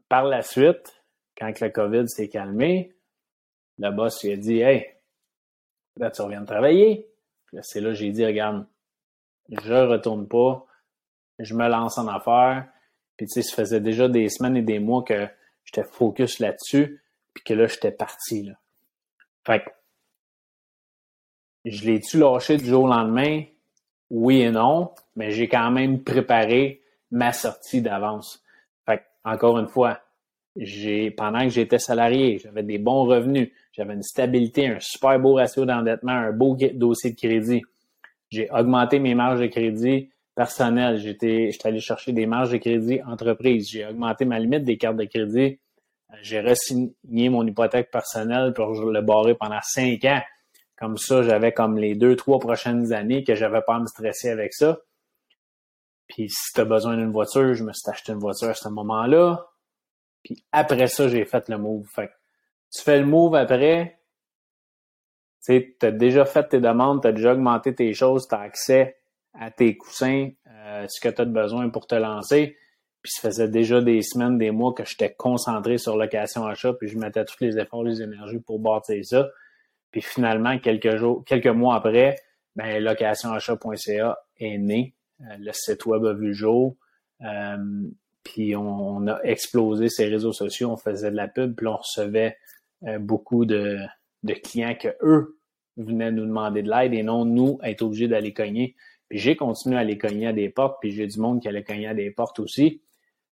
par 0.10 0.26
la 0.26 0.42
suite, 0.42 1.04
quand 1.38 1.60
le 1.60 1.70
COVID 1.70 2.10
s'est 2.10 2.30
calmé, 2.30 2.92
le 3.78 3.92
boss 3.92 4.24
lui 4.24 4.32
a 4.32 4.38
dit 4.38 4.62
Hey, 4.62 4.95
là, 5.98 6.12
tu 6.12 6.22
reviens 6.22 6.42
de 6.42 6.46
travailler. 6.46 7.08
C'est 7.62 7.82
là 7.82 7.90
que 7.90 7.96
j'ai 7.96 8.12
dit 8.12 8.26
Regarde, 8.26 8.66
je 9.50 9.74
retourne 9.74 10.28
pas, 10.28 10.66
je 11.40 11.54
me 11.54 11.68
lance 11.68 11.98
en 11.98 12.08
affaires. 12.08 12.68
Puis, 13.18 13.28
tu 13.28 13.34
sais, 13.34 13.42
ça 13.44 13.56
faisait 13.56 13.80
déjà 13.80 14.10
des 14.10 14.28
semaines 14.30 14.58
et 14.58 14.62
des 14.62 14.80
mois 14.80 15.04
que 15.04 15.28
j'étais 15.64 15.88
focus 15.88 16.40
là-dessus, 16.40 17.02
puis 17.34 17.44
que 17.44 17.54
là, 17.54 17.68
j'étais 17.68 17.92
parti. 17.92 18.44
Là. 18.44 18.54
Fait 19.46 19.64
que, 19.64 19.70
je 21.66 21.86
l'ai-tu 21.86 22.20
lâché 22.20 22.58
du 22.58 22.66
jour 22.66 22.84
au 22.84 22.88
lendemain? 22.88 23.44
Oui 24.10 24.42
et 24.42 24.52
non, 24.52 24.94
mais 25.16 25.32
j'ai 25.32 25.48
quand 25.48 25.72
même 25.72 26.04
préparé 26.04 26.84
ma 27.10 27.32
sortie 27.32 27.82
d'avance. 27.82 28.44
Fait 28.86 29.00
que, 29.00 29.04
encore 29.24 29.58
une 29.58 29.68
fois, 29.68 30.02
j'ai 30.56 31.10
pendant 31.12 31.42
que 31.42 31.50
j'étais 31.50 31.80
salarié, 31.80 32.38
j'avais 32.38 32.64
des 32.64 32.78
bons 32.78 33.06
revenus, 33.06 33.52
j'avais 33.76 33.94
une 33.94 34.04
stabilité, 34.04 34.68
un 34.68 34.80
super 34.80 35.20
beau 35.20 35.34
ratio 35.34 35.66
d'endettement, 35.66 36.14
un 36.14 36.32
beau 36.32 36.58
dossier 36.74 37.12
de 37.12 37.16
crédit. 37.16 37.62
J'ai 38.30 38.50
augmenté 38.50 39.00
mes 39.00 39.16
marges 39.16 39.42
de 39.42 39.48
crédit 39.48 40.10
personnelles. 40.34 40.98
J'étais, 40.98 41.50
allé 41.64 41.80
chercher 41.80 42.14
des 42.14 42.26
marges 42.26 42.52
de 42.52 42.58
crédit 42.58 43.02
entreprise. 43.04 43.70
J'ai 43.70 43.86
augmenté 43.86 44.26
ma 44.26 44.40
limite 44.40 44.64
des 44.64 44.78
cartes 44.78 44.98
de 44.98 45.06
crédit. 45.06 45.60
J'ai 46.22 46.40
re-signé 46.40 47.30
mon 47.30 47.46
hypothèque 47.46 47.92
personnelle 47.92 48.54
pour 48.54 48.72
le 48.72 49.02
barrer 49.02 49.36
pendant 49.36 49.60
cinq 49.62 50.06
ans. 50.06 50.22
Comme 50.78 50.98
ça, 50.98 51.24
j'avais 51.24 51.52
comme 51.52 51.78
les 51.78 51.96
deux, 51.96 52.16
trois 52.16 52.40
prochaines 52.40 52.94
années 52.94 53.24
que 53.24 53.36
j'avais 53.36 53.62
pas 53.62 53.76
à 53.76 53.80
me 53.80 53.88
stresser 53.88 54.30
avec 54.30 54.54
ça. 54.54 54.80
Puis 56.08 56.30
si 56.30 56.54
tu 56.54 56.62
as 56.62 56.66
besoin 56.66 56.96
d'une 56.96 57.12
voiture, 57.12 57.54
je 57.54 57.64
me 57.64 57.74
suis 57.74 57.90
acheté 57.90 58.12
une 58.14 58.20
voiture 58.20 58.50
à 58.50 58.54
ce 58.54 58.70
moment-là. 58.70 59.48
Puis 60.24 60.44
après 60.52 60.88
ça, 60.88 61.08
j'ai 61.08 61.26
fait 61.26 61.50
le 61.50 61.58
move. 61.58 61.88
Fait 61.94 62.10
tu 62.76 62.84
fais 62.84 63.00
le 63.00 63.06
move 63.06 63.36
après, 63.36 64.00
tu 65.46 65.76
as 65.82 65.92
déjà 65.92 66.26
fait 66.26 66.48
tes 66.48 66.60
demandes, 66.60 67.02
tu 67.02 67.08
as 67.08 67.12
déjà 67.12 67.34
augmenté 67.34 67.74
tes 67.74 67.94
choses, 67.94 68.28
tu 68.28 68.36
as 68.36 68.40
accès 68.40 68.98
à 69.34 69.52
tes 69.52 69.78
coussins, 69.78 70.30
euh, 70.50 70.86
ce 70.88 71.00
que 71.00 71.14
tu 71.14 71.22
as 71.22 71.26
besoin 71.26 71.70
pour 71.70 71.88
te 71.88 71.96
lancer. 71.96 72.58
Puis 73.02 73.12
ça 73.12 73.30
faisait 73.30 73.48
déjà 73.48 73.82
des 73.82 74.02
semaines, 74.02 74.38
des 74.38 74.52
mois 74.52 74.74
que 74.74 74.84
j'étais 74.84 75.14
concentré 75.14 75.78
sur 75.78 75.96
location 75.96 76.46
achat, 76.46 76.74
puis 76.74 76.88
je 76.88 76.98
mettais 76.98 77.24
tous 77.24 77.38
les 77.42 77.60
efforts, 77.60 77.84
les 77.84 78.02
énergies 78.02 78.40
pour 78.40 78.60
bâtir 78.60 79.04
ça. 79.06 79.28
Puis 79.92 80.02
finalement, 80.02 80.58
quelques 80.60 80.98
jours, 80.98 81.24
quelques 81.26 81.48
mois 81.48 81.76
après, 81.76 82.16
ben, 82.56 82.84
locationachat.ca 82.84 84.18
est 84.38 84.58
né. 84.58 84.96
Euh, 85.22 85.36
le 85.40 85.52
site 85.54 85.86
web 85.86 86.04
a 86.06 86.14
vu 86.14 86.28
le 86.28 86.34
jour. 86.34 86.76
Euh, 87.22 87.58
puis 88.24 88.56
on, 88.56 89.08
a 89.08 89.22
explosé 89.24 89.88
ces 89.88 90.08
réseaux 90.08 90.34
sociaux, 90.34 90.72
on 90.72 90.78
faisait 90.78 91.12
de 91.12 91.16
la 91.16 91.28
pub, 91.28 91.56
puis 91.56 91.68
on 91.68 91.78
recevait 91.78 92.38
beaucoup 93.00 93.46
de, 93.46 93.80
clients 94.44 94.76
que 94.76 94.90
eux 95.02 95.40
venaient 95.78 96.12
nous 96.12 96.26
demander 96.26 96.64
de 96.64 96.70
l'aide 96.70 96.94
et 96.94 97.04
non 97.04 97.26
nous 97.26 97.60
être 97.64 97.82
obligés 97.82 98.08
d'aller 98.08 98.34
cogner. 98.34 98.76
Puis 99.10 99.20
j'ai 99.20 99.36
continué 99.36 99.78
à 99.78 99.80
aller 99.80 99.98
cogner 99.98 100.28
à 100.28 100.34
des 100.34 100.50
portes, 100.50 100.78
puis 100.82 100.92
j'ai 100.92 101.08
du 101.08 101.20
monde 101.20 101.42
qui 101.42 101.48
allait 101.48 101.64
cogner 101.64 101.88
à 101.88 101.94
des 101.94 102.12
portes 102.12 102.40
aussi. 102.40 102.82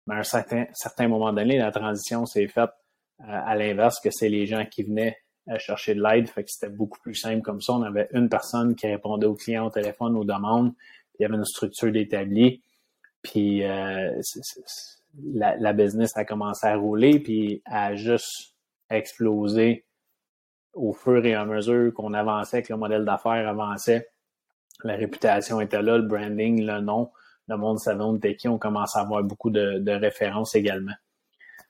Mais 0.07 0.15
à 0.15 0.19
un 0.19 0.23
certain, 0.23 1.07
moment 1.07 1.31
donné, 1.31 1.57
la 1.57 1.71
transition 1.71 2.25
s'est 2.25 2.47
faite 2.47 2.71
euh, 3.21 3.23
à 3.27 3.55
l'inverse, 3.55 3.99
que 3.99 4.09
c'est 4.11 4.29
les 4.29 4.45
gens 4.47 4.65
qui 4.65 4.83
venaient 4.83 5.17
euh, 5.49 5.57
chercher 5.59 5.95
de 5.95 6.01
l'aide. 6.01 6.27
Fait 6.27 6.43
que 6.43 6.49
c'était 6.49 6.73
beaucoup 6.73 6.99
plus 6.99 7.15
simple 7.15 7.41
comme 7.41 7.61
ça. 7.61 7.73
On 7.73 7.83
avait 7.83 8.09
une 8.13 8.27
personne 8.27 8.75
qui 8.75 8.87
répondait 8.87 9.27
aux 9.27 9.35
clients 9.35 9.67
au 9.67 9.69
téléphone, 9.69 10.17
aux 10.17 10.25
demandes. 10.25 10.73
Il 11.19 11.23
y 11.23 11.25
avait 11.25 11.35
une 11.35 11.45
structure 11.45 11.91
d'établi. 11.91 12.61
Puis 13.21 13.63
euh, 13.63 14.19
la, 15.33 15.73
business 15.73 16.11
a 16.17 16.25
commencé 16.25 16.65
à 16.65 16.75
rouler, 16.75 17.19
puis 17.19 17.61
a 17.65 17.95
juste 17.95 18.50
explosé 18.91 19.85
au 20.73 20.93
fur 20.93 21.25
et 21.25 21.33
à 21.33 21.45
mesure 21.45 21.93
qu'on 21.93 22.13
avançait, 22.13 22.61
que 22.61 22.71
le 22.71 22.79
modèle 22.79 23.05
d'affaires 23.05 23.47
avançait. 23.47 24.09
La 24.83 24.95
réputation 24.95 25.61
était 25.61 25.81
là, 25.81 25.97
le 25.97 26.03
branding, 26.03 26.65
le 26.65 26.79
nom, 26.79 27.11
le 27.47 27.57
monde 27.57 27.79
savait 27.79 28.03
on 28.03 28.15
était 28.15 28.35
qui, 28.35 28.47
on 28.47 28.57
commençait 28.57 28.99
à 28.99 29.01
avoir 29.01 29.23
beaucoup 29.23 29.49
de, 29.49 29.91
références 29.91 30.55
également. 30.55 30.93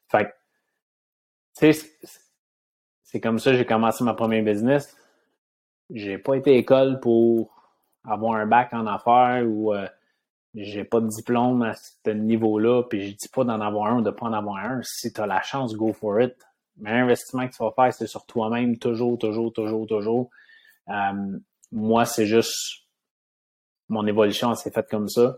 Fait 0.08 0.34
c'est 1.54 3.20
comme 3.20 3.40
ça 3.40 3.52
que 3.52 3.58
j'ai 3.58 3.66
commencé 3.66 4.04
ma 4.04 4.14
première 4.14 4.44
business. 4.44 4.96
J'ai 5.90 6.18
pas 6.18 6.36
été 6.36 6.56
école 6.56 7.00
pour 7.02 7.54
avoir 8.06 8.36
un 8.36 8.46
bac 8.46 8.74
en 8.74 8.88
affaires 8.88 9.44
ou 9.46 9.74
euh, 9.74 9.86
j'ai 10.56 10.86
pas 10.86 11.02
de 11.02 11.08
diplôme 11.08 11.62
à 11.64 11.74
ce 11.74 12.10
niveau-là, 12.10 12.84
puis 12.84 13.10
je 13.10 13.16
dis 13.16 13.28
pas 13.28 13.44
d'en 13.44 13.60
avoir 13.62 13.88
un 13.88 14.00
ou 14.00 14.02
de 14.02 14.12
pas 14.12 14.28
en 14.28 14.34
avoir 14.34 14.58
un. 14.58 14.82
Si 14.84 15.12
tu 15.12 15.22
as 15.22 15.28
la 15.28 15.42
chance, 15.42 15.76
go 15.76 15.94
for 15.94 16.22
it. 16.22 16.36
Mais 16.78 16.92
l'investissement 16.94 17.48
que 17.48 17.54
tu 17.54 17.64
vas 17.64 17.72
faire, 17.72 17.94
c'est 17.94 18.08
sur 18.08 18.26
toi-même, 18.26 18.78
toujours, 18.78 19.18
toujours, 19.18 19.54
toujours, 19.54 19.88
toujours. 19.88 20.30
Euh, 20.90 21.38
moi, 21.72 22.06
c'est 22.06 22.26
juste 22.26 22.82
mon 23.90 24.08
évolution 24.08 24.56
s'est 24.56 24.72
faite 24.72 24.90
comme 24.90 25.10
ça. 25.10 25.38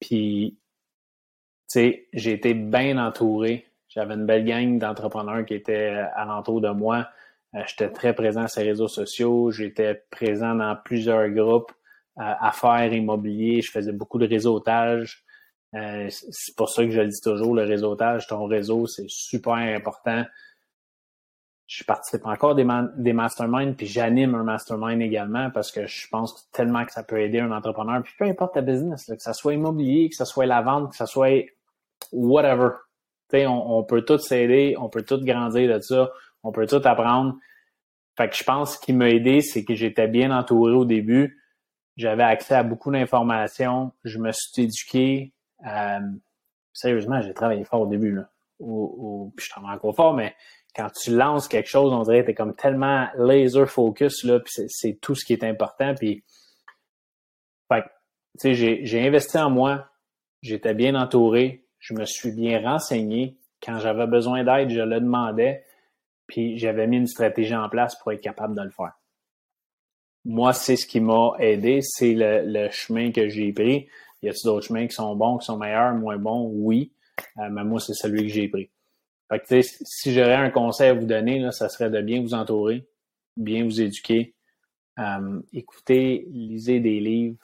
Puis, 0.00 0.58
tu 1.70 1.80
sais, 1.80 2.08
j'ai 2.12 2.32
été 2.32 2.54
bien 2.54 2.96
entouré. 2.98 3.66
J'avais 3.88 4.14
une 4.14 4.26
belle 4.26 4.44
gang 4.44 4.78
d'entrepreneurs 4.78 5.44
qui 5.44 5.54
étaient 5.54 6.02
alentour 6.16 6.60
de 6.60 6.70
moi. 6.70 7.08
Euh, 7.54 7.62
j'étais 7.66 7.90
très 7.90 8.14
présent 8.14 8.48
sur 8.48 8.62
les 8.62 8.70
réseaux 8.70 8.88
sociaux. 8.88 9.50
J'étais 9.50 10.02
présent 10.10 10.54
dans 10.54 10.76
plusieurs 10.82 11.28
groupes 11.28 11.72
euh, 12.18 12.32
affaires 12.40 12.92
immobiliers. 12.92 13.60
Je 13.60 13.70
faisais 13.70 13.92
beaucoup 13.92 14.18
de 14.18 14.26
réseautage. 14.26 15.24
C'est 15.72 16.56
pour 16.56 16.68
ça 16.68 16.84
que 16.84 16.90
je 16.92 17.00
le 17.00 17.08
dis 17.08 17.20
toujours, 17.20 17.52
le 17.52 17.64
réseautage, 17.64 18.28
ton 18.28 18.46
réseau, 18.46 18.86
c'est 18.86 19.08
super 19.08 19.54
important. 19.54 20.24
Je 21.66 21.82
participe 21.84 22.26
encore 22.26 22.54
des, 22.54 22.66
des 22.96 23.12
masterminds, 23.14 23.74
puis 23.74 23.86
j'anime 23.86 24.34
un 24.34 24.42
mastermind 24.42 25.00
également 25.00 25.50
parce 25.50 25.72
que 25.72 25.86
je 25.86 26.08
pense 26.08 26.50
tellement 26.50 26.84
que 26.84 26.92
ça 26.92 27.02
peut 27.02 27.20
aider 27.20 27.40
un 27.40 27.52
entrepreneur. 27.52 28.02
Puis 28.02 28.14
peu 28.18 28.26
importe 28.26 28.54
ta 28.54 28.60
business, 28.60 29.06
que 29.06 29.22
ça 29.22 29.32
soit 29.32 29.54
immobilier, 29.54 30.10
que 30.10 30.14
ça 30.14 30.26
soit 30.26 30.46
la 30.46 30.60
vente, 30.60 30.90
que 30.90 30.96
ça 30.96 31.06
soit 31.06 31.46
whatever. 32.12 32.70
On, 33.32 33.78
on 33.78 33.82
peut 33.82 34.02
tout 34.02 34.18
s'aider, 34.18 34.76
on 34.78 34.88
peut 34.88 35.02
tout 35.02 35.18
grandir 35.24 35.74
de 35.74 35.80
ça, 35.80 36.10
on 36.42 36.52
peut 36.52 36.66
tout 36.66 36.82
apprendre. 36.84 37.36
Fait 38.16 38.28
que 38.28 38.36
je 38.36 38.44
pense 38.44 38.76
qu'il 38.76 38.96
m'a 38.96 39.10
aidé, 39.10 39.40
c'est 39.40 39.64
que 39.64 39.74
j'étais 39.74 40.06
bien 40.06 40.30
entouré 40.36 40.72
au 40.72 40.84
début. 40.84 41.40
J'avais 41.96 42.22
accès 42.22 42.54
à 42.54 42.62
beaucoup 42.62 42.92
d'informations. 42.92 43.92
Je 44.04 44.18
me 44.18 44.30
suis 44.32 44.62
éduqué. 44.62 45.32
Euh, 45.66 46.00
sérieusement, 46.72 47.20
j'ai 47.22 47.34
travaillé 47.34 47.64
fort 47.64 47.82
au 47.82 47.86
début. 47.86 48.12
Là. 48.12 48.28
puis 48.58 49.46
je 49.46 49.50
travaille 49.50 49.74
encore 49.74 49.96
fort, 49.96 50.14
mais 50.14 50.34
quand 50.74 50.90
tu 50.90 51.14
lances 51.14 51.48
quelque 51.48 51.68
chose, 51.68 51.92
on 51.92 52.02
dirait 52.02 52.20
que 52.20 52.26
tu 52.26 52.30
es 52.32 52.34
comme 52.34 52.54
tellement 52.54 53.08
laser 53.16 53.68
focus, 53.68 54.24
là, 54.24 54.40
puis 54.40 54.66
c'est 54.68 54.98
tout 55.00 55.14
ce 55.14 55.24
qui 55.24 55.32
est 55.32 55.44
important. 55.44 55.94
Puis, 55.94 56.24
j'ai 58.42 59.06
investi 59.06 59.38
en 59.38 59.50
moi. 59.50 59.88
J'étais 60.42 60.74
bien 60.74 60.94
entouré. 60.96 61.64
Je 61.78 61.94
me 61.94 62.04
suis 62.04 62.32
bien 62.32 62.60
renseigné. 62.60 63.38
Quand 63.62 63.78
j'avais 63.78 64.06
besoin 64.06 64.42
d'aide, 64.42 64.70
je 64.70 64.80
le 64.80 65.00
demandais. 65.00 65.64
Puis 66.26 66.58
j'avais 66.58 66.86
mis 66.86 66.96
une 66.96 67.06
stratégie 67.06 67.54
en 67.54 67.68
place 67.68 67.96
pour 67.96 68.12
être 68.12 68.20
capable 68.20 68.56
de 68.56 68.62
le 68.62 68.70
faire. 68.70 68.92
Moi, 70.24 70.52
c'est 70.52 70.76
ce 70.76 70.86
qui 70.86 71.00
m'a 71.00 71.32
aidé, 71.38 71.80
c'est 71.82 72.14
le, 72.16 72.68
chemin 72.70 73.12
que 73.12 73.28
j'ai 73.28 73.52
pris. 73.52 73.88
Y 74.22 74.30
a-t-il 74.30 74.46
d'autres 74.46 74.66
chemins 74.66 74.86
qui 74.86 74.94
sont 74.94 75.14
bons, 75.14 75.38
qui 75.38 75.44
sont 75.44 75.58
meilleurs, 75.58 75.94
moins 75.94 76.16
bons? 76.16 76.50
Oui. 76.54 76.92
Euh, 77.38 77.48
mais 77.50 77.62
moi, 77.62 77.78
c'est 77.78 77.92
celui 77.92 78.22
que 78.26 78.32
j'ai 78.32 78.48
pris. 78.48 78.70
Si 79.46 80.12
j'aurais 80.12 80.34
un 80.34 80.50
conseil 80.50 80.90
à 80.90 80.94
vous 80.94 81.06
donner, 81.06 81.38
là, 81.38 81.52
ça 81.52 81.68
serait 81.68 81.90
de 81.90 82.00
bien 82.00 82.20
vous 82.20 82.34
entourer, 82.34 82.86
bien 83.36 83.64
vous 83.64 83.80
éduquer, 83.80 84.34
euh, 84.98 85.40
écoutez, 85.52 86.26
lisez 86.30 86.80
des 86.80 87.00
livres. 87.00 87.38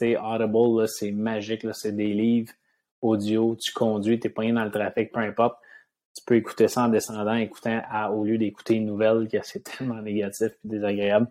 Audible, 0.00 0.88
c'est 0.88 1.12
magique, 1.12 1.66
c'est 1.74 1.94
des 1.94 2.14
livres 2.14 2.52
audio, 3.02 3.56
tu 3.56 3.72
conduis, 3.72 4.18
t'es 4.18 4.28
pas 4.28 4.50
dans 4.50 4.64
le 4.64 4.70
trafic, 4.70 5.12
peu 5.12 5.20
importe 5.20 5.56
tu 6.14 6.22
peux 6.24 6.36
écouter 6.36 6.68
ça 6.68 6.84
en 6.84 6.88
descendant, 6.88 7.34
écoutant 7.34 7.80
au 8.12 8.24
lieu 8.24 8.38
d'écouter 8.38 8.74
une 8.74 8.86
nouvelle, 8.86 9.28
que 9.28 9.38
c'est 9.42 9.64
tellement 9.64 10.00
négatif 10.02 10.52
et 10.64 10.68
désagréable. 10.68 11.28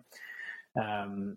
Euh, 0.76 1.34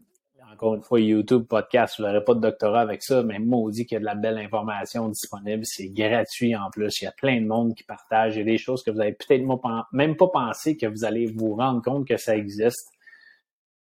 encore 0.52 0.76
une 0.76 0.84
fois, 0.84 1.00
YouTube, 1.00 1.46
podcast, 1.48 1.96
vous 1.98 2.06
n'aurez 2.06 2.24
pas 2.24 2.34
de 2.34 2.40
doctorat 2.40 2.82
avec 2.82 3.04
ça, 3.04 3.24
mais 3.24 3.40
maudit 3.40 3.86
qu'il 3.86 3.96
y 3.96 3.98
a 3.98 4.00
de 4.00 4.06
la 4.06 4.16
belle 4.16 4.38
information 4.38 5.10
disponible. 5.10 5.64
C'est 5.66 5.90
gratuit 5.90 6.56
en 6.56 6.70
plus. 6.70 7.02
Il 7.02 7.06
y 7.06 7.08
a 7.08 7.12
plein 7.12 7.42
de 7.42 7.46
monde 7.46 7.76
qui 7.76 7.84
partage. 7.84 8.36
Il 8.36 8.40
y 8.40 8.42
a 8.42 8.46
des 8.46 8.58
choses 8.58 8.84
que 8.84 8.92
vous 8.92 9.00
avez 9.00 9.14
peut-être 9.14 9.44
même 9.92 10.16
pas 10.16 10.28
pensé 10.28 10.78
que 10.78 10.86
vous 10.86 11.04
allez 11.04 11.26
vous 11.28 11.56
rendre 11.56 11.82
compte 11.82 12.08
que 12.08 12.18
ça 12.18 12.36
existe. 12.36 12.90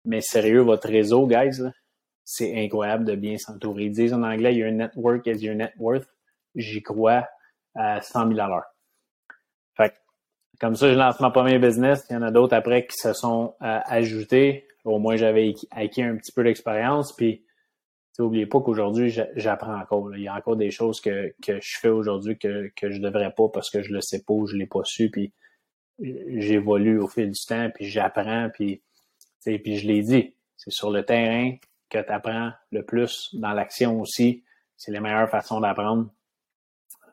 Mais 0.04 0.20
sérieux, 0.20 0.60
votre 0.60 0.88
réseau, 0.88 1.26
guys, 1.26 1.62
c'est 2.24 2.64
incroyable 2.64 3.04
de 3.04 3.16
bien 3.16 3.36
s'entourer. 3.38 3.84
Ils 3.84 3.92
disent 3.92 4.12
en 4.12 4.22
anglais, 4.22 4.54
your 4.54 4.70
network 4.70 5.26
is 5.26 5.44
your 5.44 5.56
net 5.56 5.72
worth. 5.78 6.08
J'y 6.54 6.82
crois 6.82 7.28
à 7.74 8.00
100 8.00 8.28
000 8.28 8.40
à 8.40 8.48
l'heure. 8.48 8.64
Fait 9.76 9.94
comme 10.60 10.76
ça, 10.76 10.88
je 10.88 10.96
lance 10.96 11.20
ma 11.20 11.30
premier 11.30 11.58
business. 11.58 12.06
Il 12.08 12.14
y 12.14 12.16
en 12.16 12.22
a 12.22 12.30
d'autres 12.30 12.54
après 12.54 12.86
qui 12.86 12.96
se 12.96 13.12
sont 13.12 13.54
euh, 13.62 13.80
ajoutés. 13.84 14.66
Au 14.86 14.98
moins, 14.98 15.16
j'avais 15.16 15.52
acquis 15.72 16.02
un 16.02 16.16
petit 16.16 16.32
peu 16.32 16.44
d'expérience. 16.44 17.12
Puis, 17.12 17.44
n'oubliez 18.18 18.46
pas 18.46 18.60
qu'aujourd'hui, 18.60 19.10
j'apprends 19.34 19.78
encore. 19.78 20.14
Il 20.14 20.22
y 20.22 20.28
a 20.28 20.34
encore 20.34 20.56
des 20.56 20.70
choses 20.70 21.00
que, 21.00 21.34
que 21.42 21.60
je 21.60 21.78
fais 21.78 21.88
aujourd'hui 21.88 22.38
que, 22.38 22.70
que 22.76 22.90
je 22.90 23.00
devrais 23.00 23.32
pas 23.32 23.48
parce 23.52 23.68
que 23.68 23.82
je 23.82 23.92
le 23.92 24.00
sais 24.00 24.22
pas 24.22 24.32
ou 24.32 24.46
je 24.46 24.56
l'ai 24.56 24.66
pas 24.66 24.84
su. 24.84 25.10
Puis, 25.10 25.32
j'évolue 25.98 26.98
au 26.98 27.08
fil 27.08 27.30
du 27.30 27.46
temps, 27.46 27.68
puis 27.74 27.86
j'apprends. 27.86 28.48
Puis, 28.54 28.82
puis 29.44 29.76
je 29.76 29.86
l'ai 29.86 30.02
dit, 30.02 30.34
c'est 30.56 30.72
sur 30.72 30.90
le 30.90 31.04
terrain 31.04 31.56
que 31.90 31.98
tu 31.98 32.12
apprends 32.12 32.52
le 32.70 32.84
plus, 32.84 33.30
dans 33.34 33.52
l'action 33.52 34.00
aussi. 34.00 34.44
C'est 34.76 34.92
les 34.92 35.00
meilleures 35.00 35.30
façons 35.30 35.60
d'apprendre. 35.60 36.10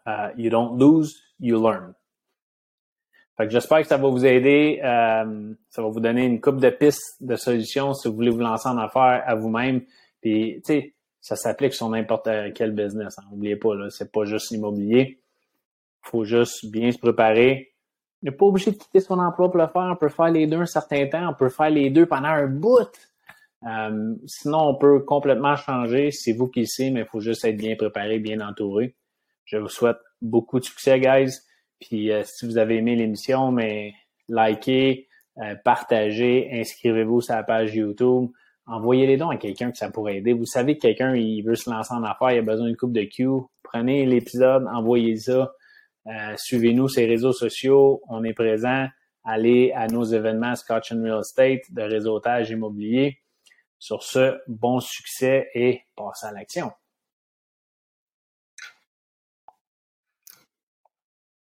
Uh, 0.05 0.29
you 0.38 0.49
don't 0.49 0.77
lose, 0.77 1.17
you 1.39 1.62
learn. 1.62 1.93
Fait 3.37 3.45
que 3.47 3.51
j'espère 3.51 3.81
que 3.81 3.87
ça 3.87 3.97
va 3.97 4.09
vous 4.09 4.25
aider. 4.25 4.79
Euh, 4.83 5.53
ça 5.69 5.81
va 5.81 5.87
vous 5.87 5.99
donner 5.99 6.25
une 6.25 6.39
coupe 6.39 6.59
de 6.59 6.69
pistes 6.69 7.17
de 7.21 7.35
solutions 7.35 7.93
si 7.93 8.07
vous 8.07 8.15
voulez 8.15 8.29
vous 8.29 8.39
lancer 8.39 8.69
en 8.69 8.77
affaires 8.77 9.23
à 9.25 9.35
vous-même. 9.35 9.81
Puis, 10.21 10.55
tu 10.57 10.61
sais, 10.65 10.93
ça 11.19 11.35
s'applique 11.35 11.73
sur 11.73 11.89
n'importe 11.89 12.29
quel 12.53 12.71
business. 12.71 13.15
N'oubliez 13.31 13.53
hein. 13.53 13.59
pas, 13.61 13.75
là, 13.75 13.89
c'est 13.89 14.11
pas 14.11 14.25
juste 14.25 14.51
l'immobilier. 14.51 15.19
faut 16.01 16.23
juste 16.25 16.65
bien 16.69 16.91
se 16.91 16.99
préparer. 16.99 17.71
On 18.21 18.27
n'est 18.27 18.35
pas 18.35 18.45
obligé 18.45 18.71
de 18.71 18.77
quitter 18.77 18.99
son 18.99 19.19
emploi 19.19 19.49
pour 19.49 19.59
le 19.59 19.67
faire. 19.67 19.89
On 19.91 19.95
peut 19.95 20.09
faire 20.09 20.29
les 20.29 20.45
deux 20.47 20.59
un 20.59 20.65
certain 20.65 21.07
temps. 21.07 21.29
On 21.29 21.33
peut 21.33 21.49
faire 21.49 21.69
les 21.69 21.89
deux 21.89 22.05
pendant 22.05 22.29
un 22.29 22.47
bout. 22.47 22.91
Euh, 23.65 24.15
sinon, 24.25 24.59
on 24.59 24.75
peut 24.75 24.99
complètement 24.99 25.55
changer. 25.55 26.11
C'est 26.11 26.33
vous 26.33 26.47
qui 26.47 26.61
le 26.61 26.65
savez, 26.67 26.91
mais 26.91 26.99
il 27.01 27.05
faut 27.05 27.19
juste 27.19 27.45
être 27.45 27.57
bien 27.57 27.75
préparé, 27.75 28.19
bien 28.19 28.39
entouré. 28.41 28.95
Je 29.45 29.57
vous 29.57 29.69
souhaite 29.69 29.97
beaucoup 30.21 30.59
de 30.59 30.65
succès, 30.65 30.99
guys. 30.99 31.31
Puis 31.87 32.11
euh, 32.11 32.23
si 32.23 32.45
vous 32.45 32.57
avez 32.57 32.77
aimé 32.77 32.95
l'émission, 32.95 33.51
mais 33.51 33.93
likez, 34.29 35.07
euh, 35.39 35.55
partagez, 35.63 36.49
inscrivez-vous 36.51 37.21
sur 37.21 37.35
la 37.35 37.43
page 37.43 37.75
YouTube, 37.75 38.29
envoyez 38.65 39.05
les 39.05 39.17
dons 39.17 39.29
à 39.29 39.37
quelqu'un 39.37 39.71
que 39.71 39.77
ça 39.77 39.91
pourrait 39.91 40.17
aider. 40.17 40.33
Vous 40.33 40.45
savez 40.45 40.77
que 40.77 40.81
quelqu'un 40.81 41.13
il 41.15 41.41
veut 41.41 41.55
se 41.55 41.69
lancer 41.69 41.93
en 41.93 42.03
affaires, 42.03 42.31
il 42.31 42.39
a 42.39 42.41
besoin 42.41 42.67
d'une 42.67 42.77
coupe 42.77 42.93
de 42.93 43.03
Q. 43.03 43.27
Prenez 43.63 44.05
l'épisode, 44.05 44.65
envoyez 44.73 45.17
ça. 45.17 45.51
Euh, 46.07 46.35
suivez-nous 46.37 46.87
sur 46.87 47.01
les 47.01 47.07
réseaux 47.07 47.33
sociaux, 47.33 48.01
on 48.07 48.23
est 48.23 48.33
présent. 48.33 48.87
Allez 49.25 49.71
à 49.73 49.87
nos 49.87 50.03
événements 50.03 50.55
Scotch 50.55 50.91
and 50.91 51.01
Real 51.03 51.19
Estate 51.19 51.61
de 51.69 51.81
réseautage 51.81 52.49
immobilier. 52.49 53.19
Sur 53.79 54.03
ce, 54.03 54.37
bon 54.47 54.79
succès 54.79 55.49
et 55.53 55.81
passez 55.95 56.27
à 56.27 56.31
l'action. 56.31 56.71